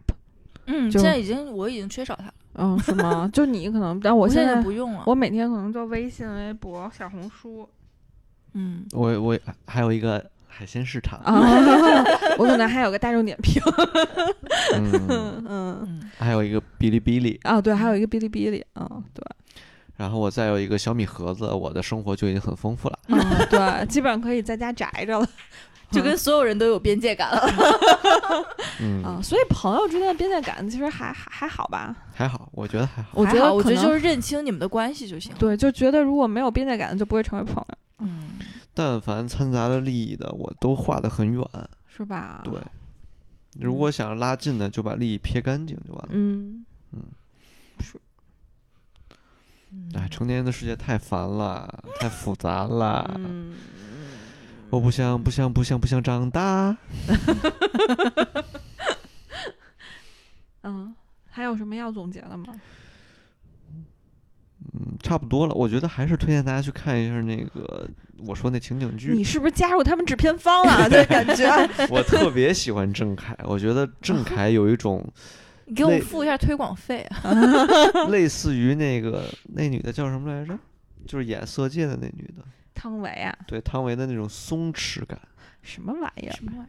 [0.66, 3.28] 嗯，就现在已经我已经缺少它了，嗯，是吗？
[3.34, 5.02] 就你可能，但我我现在在不用了。
[5.06, 7.68] 我每天可能就微信、微博、小红书
[8.54, 11.40] 嗯，我我还有一个海鲜市场，啊，
[12.38, 13.62] 我可能还有个大众点评，
[14.76, 19.24] 嗯，嗯，嗯，还有一个哔哩哔哩，啊，对，还有一个哔哩哔哩，啊，对，
[19.96, 22.98] 然后我再有一个小米盒子，我的生活就已经很丰富了。
[23.08, 25.26] 嗯，对，基本上可以在家宅着了，
[25.92, 27.42] 就跟所有人都有边界感了。
[28.80, 31.94] 嗯， 啊，所以朋友之间的边界感其实还还还好吧？
[32.14, 33.10] 还好，我觉得还好。
[33.12, 38.30] 我觉得我得可能觉得就是认清你们的关系就行。，对，就觉得如果没有边界感，就不会成为朋友，嗯，
[38.74, 41.44] 但凡掺杂了利益的，我都画得很远。
[41.94, 42.40] 是吧？
[42.42, 42.54] 对，
[43.60, 46.08] 如果想拉近的，就把利益撇干净就完了。
[46.10, 47.02] 嗯嗯，
[47.80, 48.00] 是，
[49.94, 53.14] 哎，成年人的世界太烦了，太复杂了。
[53.18, 53.54] 嗯，
[54.72, 56.74] 我不想，不想，不想，不想长大。
[60.64, 60.94] 嗯，
[61.30, 62.46] 还有什么要总结的吗？
[64.72, 65.54] 嗯，差不多了。
[65.54, 67.86] 我觉得还是推荐大家去看一下那个
[68.26, 69.22] 我说那情景剧你。
[69.22, 70.72] 是不是加入他们制片方了？
[70.88, 71.46] 这感觉，
[71.92, 75.06] 我特别喜欢郑恺，我觉得郑恺有一种
[75.66, 77.30] 你给我付一下推广费啊。
[78.08, 80.58] 类似于那个那女的叫什么来着？
[81.06, 82.42] 就是演《色戒》的那女的，
[82.74, 85.20] 汤唯啊，对汤唯的那种松弛感。
[85.62, 86.32] 什么玩意儿？
[86.32, 86.68] 什么玩意儿？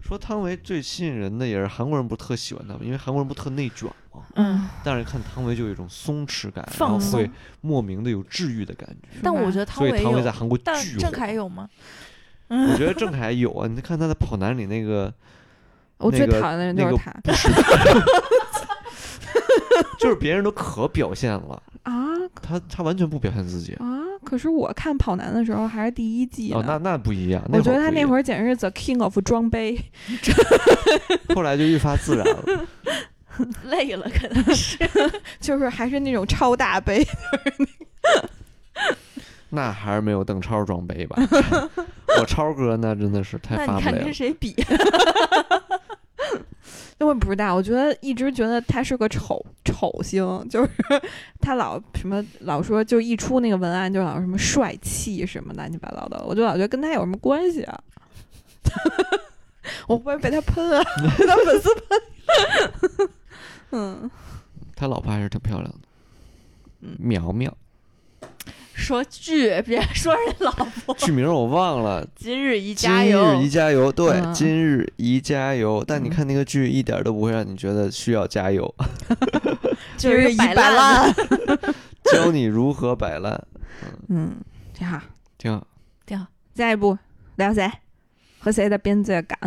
[0.00, 4.22] 说汤唯最吸引人的也是韩国人不是特喜欢他们，因为韩国人不特内卷嘛。
[4.34, 7.28] 嗯，但是看汤唯就有一种松弛感，然后会
[7.60, 9.08] 莫名的有治愈的感觉。
[9.22, 11.10] 但我觉得汤唯所以汤唯在，韩国但郑巨火。
[11.12, 11.68] 恺有吗？
[12.48, 15.12] 我觉得郑恺有啊，你看他在《跑男》里那个
[15.98, 17.48] 我最那个讨厌的人那个就是他不是，
[19.98, 21.92] 就是别人都可表现了，啊
[22.42, 23.72] 他他完全不表现自己。
[23.74, 23.86] 啊！
[24.24, 26.78] 可是我看跑男的时候还是第一季哦，那。
[26.78, 27.42] 那不一样。
[27.52, 29.78] 我觉得他那会儿简直是 the king of 装杯，
[31.34, 32.66] 后来就愈发自然了。
[33.64, 34.78] 累了，可能是。
[35.40, 37.06] 就是还是那种超大杯。
[39.50, 41.16] 那还是没有邓超装杯吧？
[42.18, 44.04] 我超哥那真的是太那你看发不来了。
[44.04, 44.54] 跟谁比？
[47.02, 50.70] 我不知道，我觉得一直觉得他是个丑丑星，就是
[51.40, 57.80] 他老什么老说，就一出那个文案就老什么帅气什么乱七八糟的，我就老觉得跟他有什么关系啊？
[59.86, 60.82] 我会不会被他喷啊？
[61.18, 63.08] 被 他粉丝喷？
[63.72, 64.10] 嗯，
[64.74, 65.78] 他老婆还是挺漂亮的，
[66.80, 67.56] 嗯苗苗，
[68.74, 70.94] 说剧，别说人老婆。
[70.96, 75.84] 剧名我忘了，今日宜今加油日宜，加油，对，嗯今日宜加油。
[75.86, 78.74] 但你嗯看那个剧，一点都不会让你觉得需要加油，
[79.96, 81.14] 就是一摆摆烂。
[82.12, 83.42] 教你如何摆烂，
[84.08, 84.36] 嗯，
[84.74, 85.00] 挺好。
[85.38, 85.66] 挺好。
[86.04, 86.26] 挺好。
[86.54, 86.98] 下一步
[87.36, 87.70] 聊谁
[88.38, 89.38] 和谁的边界感？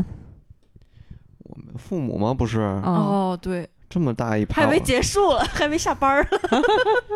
[1.40, 2.34] 我们父母吗？
[2.34, 6.40] 不是，哦，哦，对，这么大一趴了，结束了，还没下班儿了。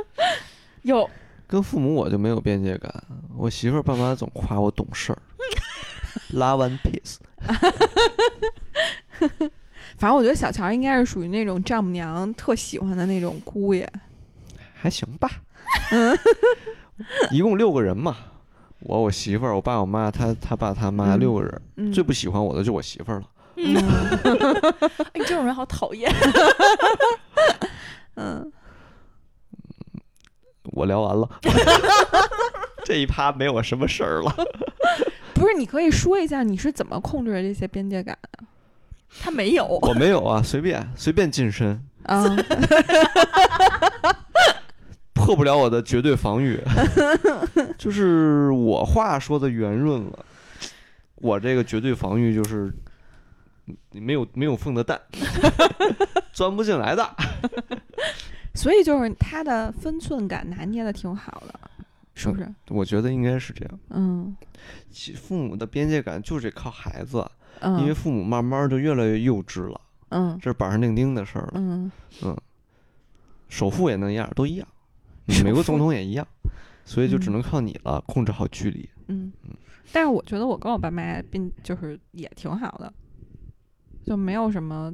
[0.84, 1.10] 有
[1.50, 3.04] 跟父母我就没有边界感。
[3.36, 5.18] 我媳妇儿爸妈总夸我懂事儿
[6.32, 7.18] ，Love and Peace。
[9.98, 13.92] 反正我觉得小乔应该是属于那种丈母娘特喜欢的那种姑爷。
[14.76, 15.30] 还行吧。
[17.32, 18.16] 一共六个人嘛，
[18.82, 23.26] 我我媳妇儿、我爸、我妈，他他爸他妈嗯六个人，嗯，最不喜欢我的就我媳妇儿了。
[23.58, 23.76] 嗯
[25.14, 26.10] 哎你这种人好讨厌。
[28.16, 28.50] 嗯，
[30.72, 31.30] 我聊完了，
[32.86, 34.34] 这一趴没我什么事儿了。
[35.34, 38.40] 不是，你可以说一下你是怎么控制这些边界感的？
[39.22, 42.24] 他没有，我没有啊，随便随便近身，啊，
[45.14, 46.62] 破不了我的绝对防御。
[47.78, 50.20] 就是我话说的圆润了，
[51.16, 52.72] 我这个绝对防御就是
[53.92, 55.00] 你没有没有缝的蛋，
[56.34, 57.10] 钻不进来的。
[58.60, 61.58] 所以就是他的分寸感拿捏的挺好的，
[62.14, 62.54] 是不是？
[62.68, 63.80] 我觉得应该是这样。
[63.92, 64.36] 嗯。
[64.92, 67.26] 其父母的边界感就是得靠孩子，
[67.62, 69.80] 嗯，因为父母慢慢就越来越幼稚了，
[70.10, 70.38] 嗯。
[70.42, 71.52] 这是板上钉钉的事儿了。
[71.56, 71.90] 嗯。
[72.22, 72.36] 嗯。
[73.48, 74.68] 首富也那样，都一样，
[75.42, 76.28] 美国总统也一样，
[76.84, 78.90] 所以就只嗯能靠你了，控制好距离。
[79.08, 79.32] 嗯。
[79.46, 79.56] 嗯，
[79.94, 82.94] 但是我觉得我跟我爸妈并就是也挺好的，
[84.04, 84.94] 就没有什么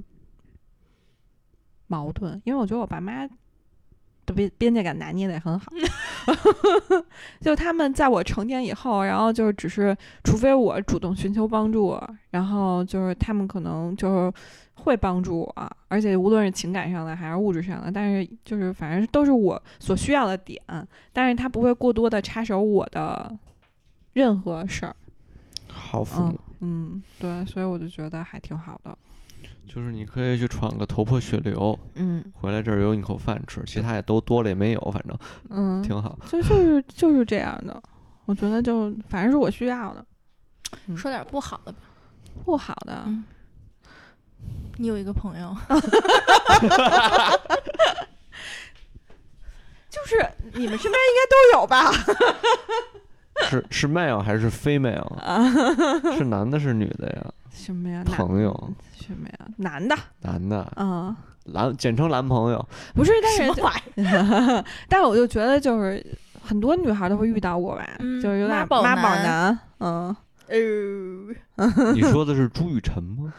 [1.88, 3.34] 矛盾，因为我觉得我爸妈的
[4.34, 5.72] 边边界感拿捏的也很好，
[7.42, 12.00] 就他们在我成年以后，然后就是只是，除非我主动寻求帮助，
[12.32, 14.34] 然后就是他们可能就是
[14.74, 20.62] 会帮助我，而且无论是情感上的还是物质上的，但是就是反正都是我所需要的点，
[21.14, 23.38] 但是他不会过多的插手我的
[24.14, 24.96] 任何事儿。
[25.00, 25.02] 嗯
[25.68, 28.98] 好父母、嗯，对，所以我就觉得还挺好的。
[29.68, 35.18] 就是你可以去闯个头破血流，嗯回来这儿有你口饭吃，其他也都多了也没有，反正
[35.50, 36.18] 嗯，挺好。
[36.30, 37.82] 就就是就是这样的，
[38.26, 40.06] 我觉得就反正是我需要的，
[40.88, 41.80] 嗯说点不好的吧。
[42.44, 43.04] 不好的。
[43.08, 43.24] 嗯，
[44.78, 45.56] 你有一个朋友
[49.90, 51.92] 就是你们身边应该都有吧？
[53.50, 55.14] 是是 male 还是 female？
[55.20, 55.44] 啊，
[56.18, 57.26] 是男的是女的呀？
[57.52, 58.04] 什么呀？
[58.06, 59.36] 朋友，什么呀？
[59.58, 61.16] 男的，男的，嗯，
[61.46, 62.66] 男简称男朋友。
[62.94, 64.64] 不是，但是什么？
[64.90, 66.04] 但是我就觉得就是
[66.42, 70.16] 很多女孩都会遇到过吧，嗯就是有点妈宝妈宝男嗯，
[70.48, 73.34] 嗯，呃， 你说的是朱雨辰吗？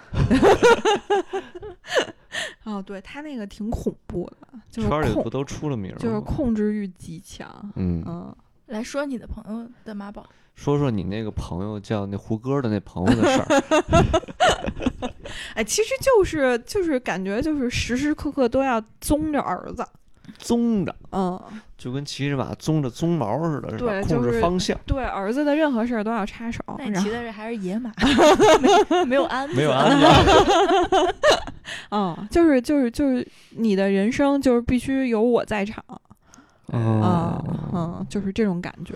[2.65, 6.21] 哦，对他那个挺恐怖的，就是控，圈里不都出了名儿就是？
[6.21, 8.35] 控制欲极强，嗯，嗯。
[8.67, 10.25] 来说你的朋友的妈宝。
[10.55, 13.62] 说说你那个朋友叫那胡歌的那朋友的事儿。
[15.55, 19.87] 哎，其实就是就是感觉就是时时刻刻都要宗着儿子，
[20.39, 21.39] 宗着，嗯，
[21.77, 23.91] 就跟骑着马宗着鬃毛似的，是吧？
[23.93, 27.93] 对控就是制方向，对儿子的任何事儿都要插手，那你骑的是还是野马，
[28.97, 31.14] 没没有鞍子，没有安排。
[31.91, 35.85] 嗯，就是就是就是你的人生就是必须有我在场，
[36.73, 38.95] 啊哦，嗯，就是这种感觉，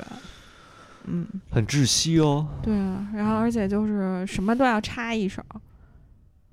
[1.05, 2.47] 嗯，很窒息哦。
[2.63, 5.43] 对啊，然后而且就是什么都要插一手，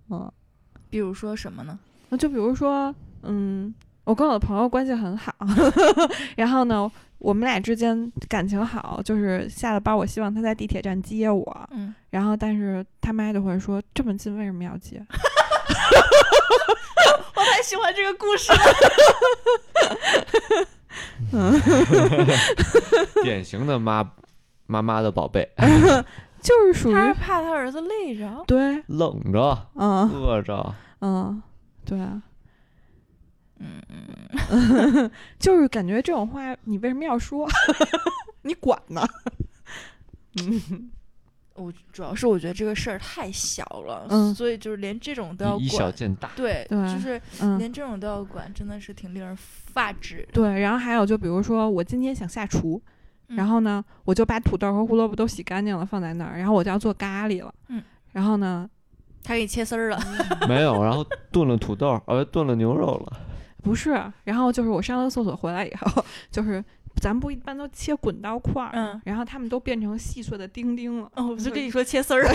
[0.10, 0.32] 嗯，
[0.90, 1.78] 比如说什么呢？
[2.10, 2.94] 那就比如说，
[3.24, 5.34] 嗯，我跟我的朋友关系很好，
[6.38, 15.04] 然后呢，我们俩之间感情好，就是下了班，我希望他在地铁站接我，嗯，然后但是他妈就会说这么近为什么要接？
[17.36, 18.60] 我太喜欢这个故事了。
[23.24, 24.12] 典型的妈
[24.66, 25.48] 妈妈的宝贝，
[26.42, 28.44] 就是属于他是怕他儿子累着。
[28.48, 31.42] 对，冷着、嗯饿着，嗯，
[31.86, 32.22] 对啊，
[33.60, 37.48] 嗯嗯， 就是感觉这种话你为什么要说？
[38.44, 39.06] 你管呢？
[40.42, 40.92] 嗯
[41.58, 45.94] 我主要是我觉得这个事儿太小了，嗯所以就是连这种都要管以小管。
[45.94, 46.30] 见大。
[46.36, 50.28] 对，对就是嗯，连这种都要管，真的是挺令人发指。
[50.32, 52.82] 对，然后还有就比如说我今天想下厨，
[53.28, 57.82] 然嗯后呢，我就把土豆和胡萝卜都洗干净了放在那儿，然后我就要做咖喱了，嗯，
[58.14, 58.70] 然后呢，
[59.24, 60.00] 他给你切丝儿了，
[60.48, 63.20] 没有，然后炖了土豆，呃，炖了牛肉了。
[63.64, 66.64] 不是，然后就是我上了厕所回来以后， 就是
[67.02, 72.28] 咱不一般都切滚刀块儿，嗯然后他们都变成细碎的丁丁了，哦，我就跟你说切丝儿。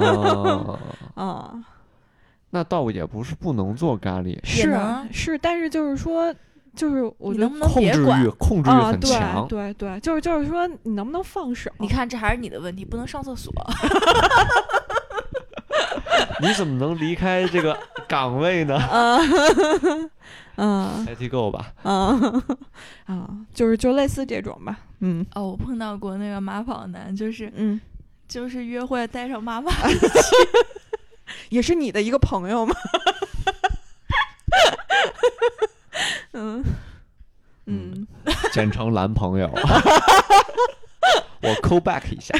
[0.00, 0.78] 哦，
[1.14, 1.54] 啊，
[2.50, 6.34] 那倒也不是不能做咖喱，是啊是，但是就是说，
[6.74, 8.28] 就是我觉得能不能控制别管欲？
[8.38, 9.46] 控制欲啊，很强。
[9.48, 11.70] 对对对，就是就是说，你能不能放手？
[11.78, 13.52] 你看，这还是你的问题，不能上厕所。
[16.42, 19.18] 你怎么能离开这个岗位呢啊，
[20.56, 21.72] 嗯 it go 吧。
[21.84, 22.42] 嗯
[23.06, 27.80] 啊，就是就类似这种吧，嗯哦，我碰到过那个马跑男，就是嗯，
[28.26, 29.70] 就是约会带上妈妈，
[31.50, 32.74] 也是你的一个朋友吗？
[36.32, 36.62] 嗯
[37.66, 38.06] 嗯，
[38.52, 39.50] 简称男朋友。
[41.42, 42.34] 我 call back 一下，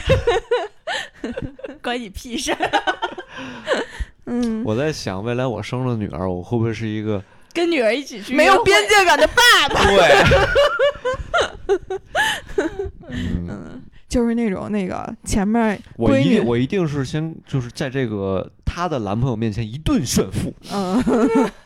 [1.82, 2.70] 关你屁事儿。
[4.24, 7.22] 嗯，我在想，未来我生了女儿，我会不会是一个
[7.56, 9.98] 跟女儿一起去没有边界感的爸爸，对？
[13.08, 21.02] 嗯，嗯，就是那种那个前面我一定我一定是先就是在这个她的男朋友面前一顿炫富，嗯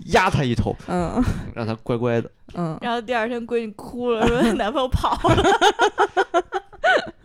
[0.07, 1.21] 压她一头，嗯
[1.57, 2.31] 让她乖乖的。
[2.55, 5.43] 嗯，然后第二天闺女哭了，说男朋友跑了，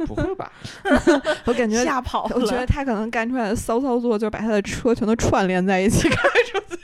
[0.08, 0.52] 不会吧？
[1.46, 1.84] 我感觉。
[1.84, 2.36] 吓跑了。
[2.36, 6.78] 我觉得他可能干出来的骚操作，就是把他的车全都串联在一起开出去，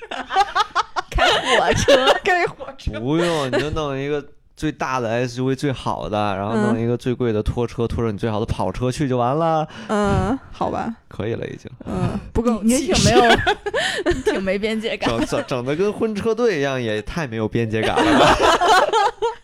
[1.22, 2.99] 开火车， 开火车。
[2.99, 4.24] 不用，你就弄一个
[4.55, 11.69] 最大的 SUV 最好的，然后弄嗯一个最贵的拖车，拖着你最好的跑车去就完了，嗯， 好吧，可以了已经。
[11.86, 13.36] 嗯，不够你挺没有，
[14.26, 15.09] 挺没边界感。
[15.09, 18.36] 整整整的跟婚车队一样，也太没有边界感了吧？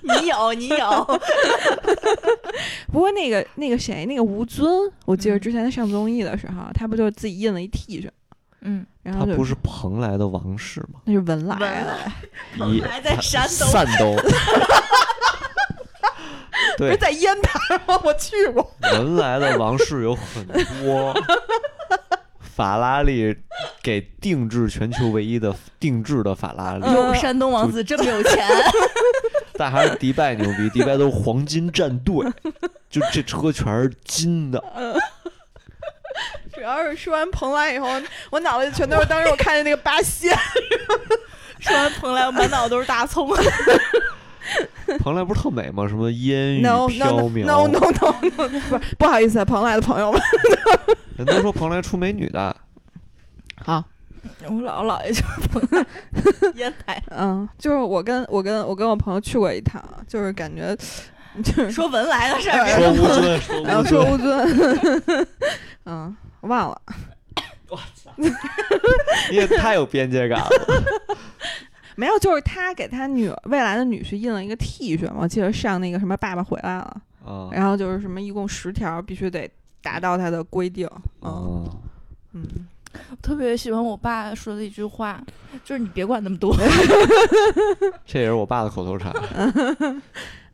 [0.01, 1.19] 你有，你有。
[2.91, 4.67] 不过那个那个谁，那个吴尊，
[5.05, 8.09] 我记得嗯之前他上综艺的时候，他不就自己印了一 T 恤，
[8.61, 10.99] 嗯，然后他不是蓬莱的王室吗？
[11.05, 11.57] 那是文莱
[12.57, 14.15] 文的， 一还在山东山 东。
[16.77, 17.99] 对，不是在烟台吗？
[18.03, 18.75] 我去过。
[18.93, 20.45] 文莱的王室有很
[20.81, 21.13] 多，
[22.41, 23.35] 法拉利
[23.81, 28.47] 给定制全球唯一的定制的法拉利，嗯有山东王子这么有钱，
[29.53, 32.15] 但还是迪拜牛逼，迪拜都是黄金战队，
[32.89, 34.63] 就这车全是金的。
[36.53, 37.87] 主要是说完蓬莱以后，
[38.29, 40.35] 我脑袋全都是当时我看见那个八仙。
[41.59, 43.29] 说完蓬莱，我满脑都是大葱。
[44.99, 45.85] 蓬莱不是特美吗？
[45.87, 50.21] 什么烟雨 No 飘 no 渺 no no no no，不是不好意思，蓬莱的朋友们。
[51.17, 52.55] 人都说蓬莱出美女的，
[53.65, 53.83] 好，
[54.43, 55.85] 我姥姥姥爷就是蓬莱
[56.55, 60.73] 烟台，嗯，就是我跟我跟我跟我朋友去过一趟，就是感觉
[61.43, 65.27] 就是说文莱的事儿，说乌尊，说然后乌尊，说乌尊，嗯，
[66.47, 66.81] 忘了。
[69.29, 70.49] 你也太有边界感了。
[71.95, 79.49] 没有，就是他给他女未来的女婿印了一个 T 恤嘛，我记得上那个什么《爸爸回来了》，啊然后就是什么一共十条，必须得
[79.81, 80.87] 达到他的规定。
[81.21, 81.77] 嗯哦，
[82.33, 82.47] 嗯，
[83.21, 85.21] 特别喜欢我爸说的一句话，
[85.65, 86.55] 就是你别管那么多。
[88.05, 89.11] 这也是我爸的口头禅。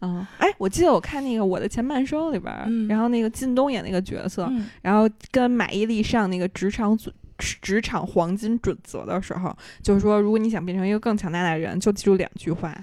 [0.03, 12.77] 嗯，哎，我记得我看那个《我的前半生》里边然后那个靳东演那个角色，嗯然后跟马伊琍上那个职场组职场黄金准则的时候，就是说，如果你想变成一个更强大的人，就记住两句话：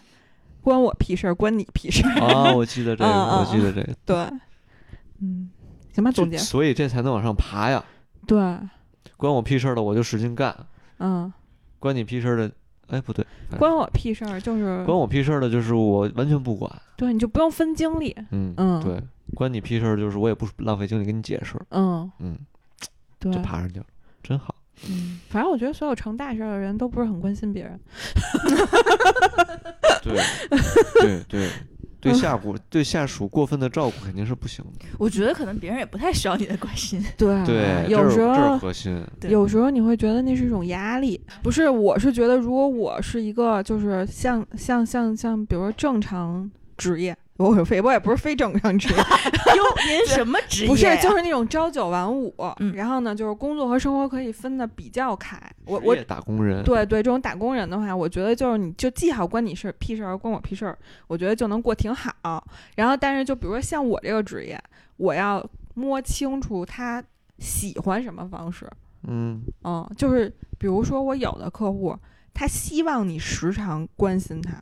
[0.62, 2.20] 关我屁事儿，关你屁事儿。
[2.20, 3.94] 啊， 我记得这个，我记得这个。
[4.04, 4.16] 对，
[5.20, 5.50] 嗯，
[5.92, 7.84] 行吧，总结，所以这才能往上爬呀。
[8.26, 8.38] 对，
[9.16, 10.54] 关我屁事儿的我就使劲干，
[10.98, 11.32] 嗯，
[11.78, 12.50] 关你屁事儿的，
[12.90, 13.24] 哎不对，
[13.58, 16.70] 关我屁事儿，就是关我屁事儿的就是我完全不管。
[16.96, 19.02] 对，你就不用分精力，嗯嗯对，
[19.34, 22.36] 关你屁事儿就是我也不浪费精力跟你解释，嗯，嗯，
[23.18, 23.86] 对就，爬上去了，
[24.22, 24.54] 真好。
[24.88, 27.78] 嗯，反正我觉得所有成大事儿的人都不是很关心别人，
[30.02, 30.18] 对
[31.00, 31.48] 对对，
[32.00, 34.86] 对下属对下属过分的照顾肯定是不行的。
[34.98, 37.04] 我觉得可能别人也不太需要你的关心。
[37.16, 39.02] 对 对，有时候这核心。
[39.28, 41.68] 有时候你会觉得那是一种压力，不是？
[41.68, 48.96] 我是觉得，如果我是一个就是像像像像，比如说正常职业，我非我也不是非正常职业，
[49.56, 50.70] 哟，您什么职业呀？
[50.70, 55.40] 不是就是那种朝九晚五，嗯然后呢，就是工作和生活可以分的比较开。
[55.64, 62.44] 我我职业打工人，对对，这种打工人的话，我觉得就是你就记好关你事屁事儿，关我屁事儿，我觉得就能过挺好。
[62.76, 64.62] 然后，但是就比如说像我这个职业，
[64.98, 67.02] 我要摸清楚他
[67.38, 68.70] 喜欢什么方式。
[69.08, 70.28] 嗯嗯，就是
[70.58, 71.96] 比如说我有的客户，
[72.34, 74.56] 他希望你时常关心他，啊，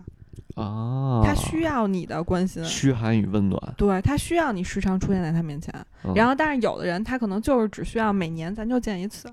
[0.54, 0.97] 他
[1.42, 5.74] 需要你的关心，嘘寒与温暖，对他需要你时常出现在他面前。
[6.04, 9.28] 嗯然后，但是有的人他可能就是只需要每年咱就见一次，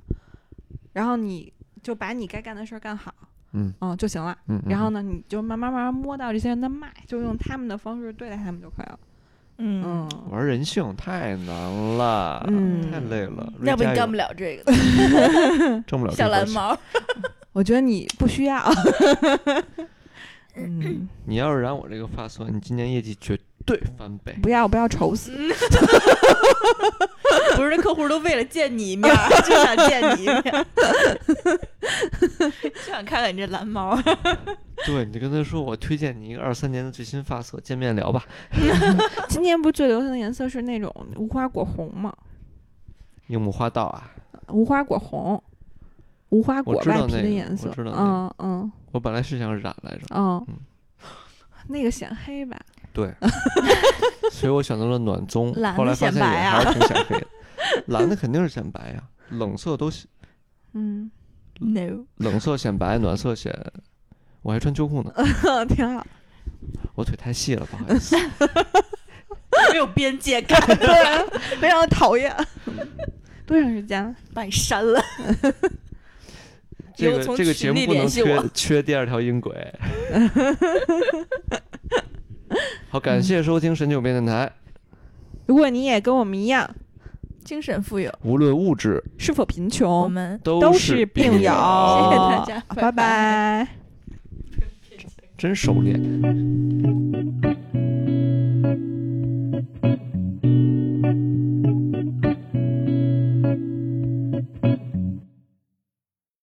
[0.94, 1.52] 然后你
[1.84, 3.14] 就把你该干的事儿干好，
[3.54, 4.38] 嗯就行了。
[4.48, 9.00] 嗯，然后呢，你就慢慢慢慢摸到这些人的脉，就用他们的方式对待他们就可以了。
[9.58, 11.56] 嗯，嗯，玩人性太难
[11.98, 13.54] 了，嗯太累了。
[13.64, 14.74] 要不你干不了，这个
[15.88, 16.28] 挣不了小。
[16.28, 16.78] 蓝毛。
[17.54, 18.62] 我觉得你不需要。
[20.56, 24.34] 嗯， 你要是染我这个发色，你今年业绩绝对翻倍。
[24.42, 25.32] 不要不要愁死。
[27.56, 30.66] 不是，那客户都为了见你一面儿， 就想见你一面儿，
[32.62, 34.00] 就想看看你这蓝毛。
[34.86, 38.24] 对，你就跟他说，我推荐你一个二三年的最新发色，见面聊吧。
[39.30, 42.14] 今年不最流行的颜色是那种无花果红吗？
[43.28, 44.12] 樱木花道啊，
[44.50, 45.42] 无花果红，
[46.36, 47.72] 无花果外皮我知道那个的颜色。
[47.78, 50.56] 嗯嗯我本来是想染来着，嗯嗯，
[51.68, 52.60] 那个显黑吧？
[52.94, 53.14] 对，
[54.32, 57.28] 所以我选择了暖棕，后来发现也还是挺显黑的。
[57.88, 60.08] 蓝的肯定是显白呀，冷色都显
[60.74, 61.10] 嗯
[61.60, 63.54] ，No，冷色显白，暖色显。
[64.42, 65.12] 我还穿秋裤呢，
[65.68, 66.06] 挺好。
[66.96, 68.16] 我腿太细了，不好意思。
[69.72, 72.34] 没有边界感，对，非常讨厌。
[73.46, 74.16] 多长时间了？
[74.34, 75.02] 把你删了。
[76.96, 79.54] 这个这个节目不能缺缺第二条音轨。
[82.90, 84.50] 好，感谢收听神九变电台。
[85.46, 86.74] 如果你也跟我们一样，
[87.44, 91.40] 精神富有，无论物质是否贫穷我，们都是是病友。
[91.40, 93.68] 谢谢大家拜拜。
[95.38, 96.02] 真熟练。